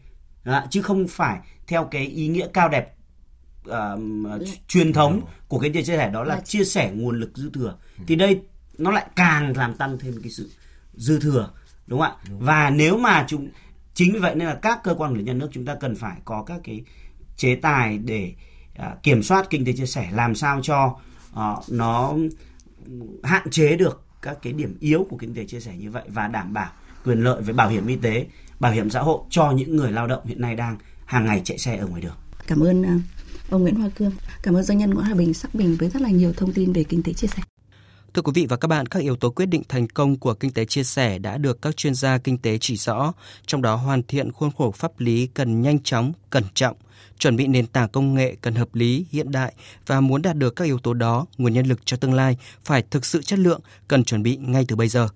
Đó, 0.44 0.64
chứ 0.70 0.82
không 0.82 1.08
phải 1.08 1.38
theo 1.66 1.84
cái 1.84 2.06
ý 2.06 2.28
nghĩa 2.28 2.48
cao 2.52 2.68
đẹp 2.68 2.94
uh, 3.68 3.74
truyền 4.68 4.92
thống 4.92 5.22
của 5.48 5.58
cái 5.58 5.70
chia 5.70 5.82
sẻ 5.82 6.10
đó 6.10 6.24
là 6.24 6.40
chia 6.40 6.64
sẻ 6.64 6.90
nguồn 6.94 7.20
lực 7.20 7.30
dư 7.34 7.50
thừa. 7.50 7.76
Thì 8.06 8.16
đây 8.16 8.40
nó 8.78 8.90
lại 8.90 9.06
càng 9.16 9.56
làm 9.56 9.74
tăng 9.74 9.98
thêm 9.98 10.14
cái 10.22 10.30
sự 10.30 10.50
dư 10.94 11.20
thừa 11.20 11.50
đúng 11.86 12.00
không 12.00 12.08
ạ? 12.08 12.16
Và 12.38 12.70
nếu 12.70 12.98
mà 12.98 13.24
chúng 13.28 13.48
chính 13.94 14.12
vì 14.12 14.18
vậy 14.18 14.34
nên 14.34 14.48
là 14.48 14.54
các 14.54 14.80
cơ 14.84 14.94
quan 14.94 15.14
lý 15.14 15.22
nhà 15.22 15.32
nước 15.32 15.48
chúng 15.52 15.64
ta 15.64 15.74
cần 15.74 15.94
phải 15.94 16.16
có 16.24 16.42
các 16.42 16.60
cái 16.64 16.84
chế 17.36 17.54
tài 17.54 17.98
để 17.98 18.32
uh, 18.78 19.02
kiểm 19.02 19.22
soát 19.22 19.50
kinh 19.50 19.64
tế 19.64 19.72
chia 19.72 19.86
sẻ 19.86 20.08
làm 20.12 20.34
sao 20.34 20.60
cho 20.62 20.96
uh, 21.32 21.70
nó 21.70 22.14
hạn 23.22 23.50
chế 23.50 23.76
được 23.76 24.04
các 24.22 24.38
cái 24.42 24.52
điểm 24.52 24.76
yếu 24.80 25.06
của 25.10 25.16
kinh 25.16 25.34
tế 25.34 25.44
chia 25.44 25.60
sẻ 25.60 25.76
như 25.76 25.90
vậy 25.90 26.02
và 26.08 26.28
đảm 26.28 26.52
bảo 26.52 26.72
quyền 27.04 27.24
lợi 27.24 27.42
về 27.42 27.52
bảo 27.52 27.68
hiểm 27.68 27.86
y 27.86 27.96
tế, 27.96 28.26
bảo 28.60 28.72
hiểm 28.72 28.90
xã 28.90 29.00
hội 29.00 29.20
cho 29.30 29.50
những 29.50 29.76
người 29.76 29.92
lao 29.92 30.06
động 30.06 30.26
hiện 30.26 30.40
nay 30.40 30.54
đang 30.54 30.76
hàng 31.04 31.24
ngày 31.24 31.42
chạy 31.44 31.58
xe 31.58 31.76
ở 31.76 31.86
ngoài 31.86 32.02
đường. 32.02 32.16
Cảm 32.46 32.60
ơn 32.60 32.82
ờ, 32.82 32.92
ông 33.50 33.62
Nguyễn 33.62 33.74
Hoa 33.74 33.88
Cương. 33.88 34.12
Cảm 34.42 34.54
ơn 34.54 34.62
doanh 34.62 34.78
nhân 34.78 34.90
Nguyễn 34.90 35.04
Hòa 35.04 35.14
Bình 35.14 35.34
sắc 35.34 35.54
bình 35.54 35.76
với 35.76 35.88
rất 35.90 36.02
là 36.02 36.10
nhiều 36.10 36.32
thông 36.36 36.52
tin 36.52 36.72
về 36.72 36.84
kinh 36.84 37.02
tế 37.02 37.12
chia 37.12 37.26
sẻ. 37.26 37.42
Thưa 38.14 38.22
quý 38.22 38.32
vị 38.34 38.46
và 38.46 38.56
các 38.56 38.68
bạn, 38.68 38.86
các 38.86 39.00
yếu 39.00 39.16
tố 39.16 39.30
quyết 39.30 39.46
định 39.46 39.62
thành 39.68 39.88
công 39.88 40.16
của 40.16 40.34
kinh 40.34 40.50
tế 40.50 40.64
chia 40.64 40.84
sẻ 40.84 41.18
đã 41.18 41.38
được 41.38 41.62
các 41.62 41.76
chuyên 41.76 41.94
gia 41.94 42.18
kinh 42.18 42.38
tế 42.38 42.58
chỉ 42.58 42.76
rõ, 42.76 43.12
trong 43.46 43.62
đó 43.62 43.76
hoàn 43.76 44.02
thiện 44.02 44.32
khuôn 44.32 44.50
khổ 44.58 44.70
pháp 44.70 45.00
lý 45.00 45.26
cần 45.26 45.62
nhanh 45.62 45.78
chóng, 45.82 46.12
cẩn 46.30 46.44
trọng, 46.54 46.76
chuẩn 47.18 47.36
bị 47.36 47.46
nền 47.46 47.66
tảng 47.66 47.88
công 47.88 48.14
nghệ 48.14 48.36
cần 48.40 48.54
hợp 48.54 48.74
lý, 48.74 49.06
hiện 49.10 49.30
đại 49.30 49.54
và 49.86 50.00
muốn 50.00 50.22
đạt 50.22 50.36
được 50.36 50.56
các 50.56 50.64
yếu 50.64 50.78
tố 50.78 50.94
đó, 50.94 51.26
nguồn 51.38 51.52
nhân 51.52 51.66
lực 51.66 51.80
cho 51.84 51.96
tương 51.96 52.14
lai 52.14 52.36
phải 52.64 52.82
thực 52.90 53.04
sự 53.04 53.22
chất 53.22 53.38
lượng, 53.38 53.60
cần 53.88 54.04
chuẩn 54.04 54.22
bị 54.22 54.36
ngay 54.36 54.64
từ 54.68 54.76
bây 54.76 54.88
giờ. 54.88 55.08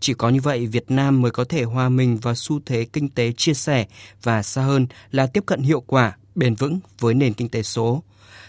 Chỉ 0.00 0.14
có 0.14 0.28
như 0.28 0.40
vậy 0.40 0.66
Việt 0.66 0.90
Nam 0.90 1.22
mới 1.22 1.30
có 1.30 1.44
thể 1.44 1.62
hòa 1.62 1.88
mình 1.88 2.16
vào 2.16 2.34
xu 2.34 2.60
thế 2.66 2.86
kinh 2.92 3.08
tế 3.08 3.32
chia 3.36 3.54
sẻ 3.54 3.86
và 4.22 4.42
xa 4.42 4.62
hơn 4.62 4.86
là 5.10 5.26
tiếp 5.26 5.42
cận 5.46 5.62
hiệu 5.62 5.80
quả, 5.80 6.16
bền 6.34 6.54
vững 6.54 6.80
với 6.98 7.14
nền 7.14 7.34
kinh 7.34 7.48
tế 7.48 7.62
số. 7.62 8.02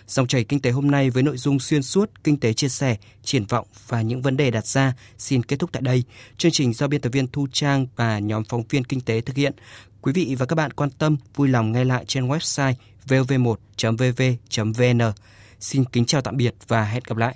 Dòng 0.10 0.28
chảy 0.28 0.44
kinh 0.44 0.60
tế 0.60 0.72
hôm 0.72 0.92
nay 0.92 1.10
với 1.10 1.24
nội 1.24 1.38
dung 1.38 1.60
xuyên 1.60 1.84
suốt, 1.84 2.12
kinh 2.24 2.38
tế 2.38 2.54
chia 2.54 2.70
sẻ, 2.70 2.98
triển 3.24 3.46
vọng 3.46 3.68
và 3.88 4.02
những 4.02 4.22
vấn 4.22 4.38
đề 4.38 4.52
đặt 4.52 4.68
ra 4.68 4.94
xin 5.18 5.44
kết 5.44 5.60
thúc 5.60 5.70
tại 5.74 5.82
đây. 5.82 6.04
Chương 6.38 6.52
trình 6.52 6.74
do 6.74 6.88
biên 6.88 7.02
tập 7.02 7.10
viên 7.10 7.28
Thu 7.28 7.48
Trang 7.52 7.88
và 7.96 8.20
nhóm 8.20 8.44
phóng 8.44 8.64
viên 8.70 8.84
kinh 8.84 9.02
tế 9.02 9.22
thực 9.22 9.36
hiện. 9.36 9.54
Quý 10.02 10.14
vị 10.14 10.36
và 10.40 10.46
các 10.46 10.56
bạn 10.56 10.74
quan 10.74 10.90
tâm 10.90 11.18
vui 11.36 11.48
lòng 11.48 11.72
nghe 11.72 11.84
lại 11.84 12.06
trên 12.08 12.28
website 12.28 12.74
vv1.vv.vn 13.08 14.32
Xin 15.60 15.86
kính 15.86 16.06
chào 16.06 16.22
tạm 16.22 16.38
biệt 16.38 16.56
và 16.68 16.84
hẹn 16.84 17.04
gặp 17.08 17.18
lại. 17.18 17.28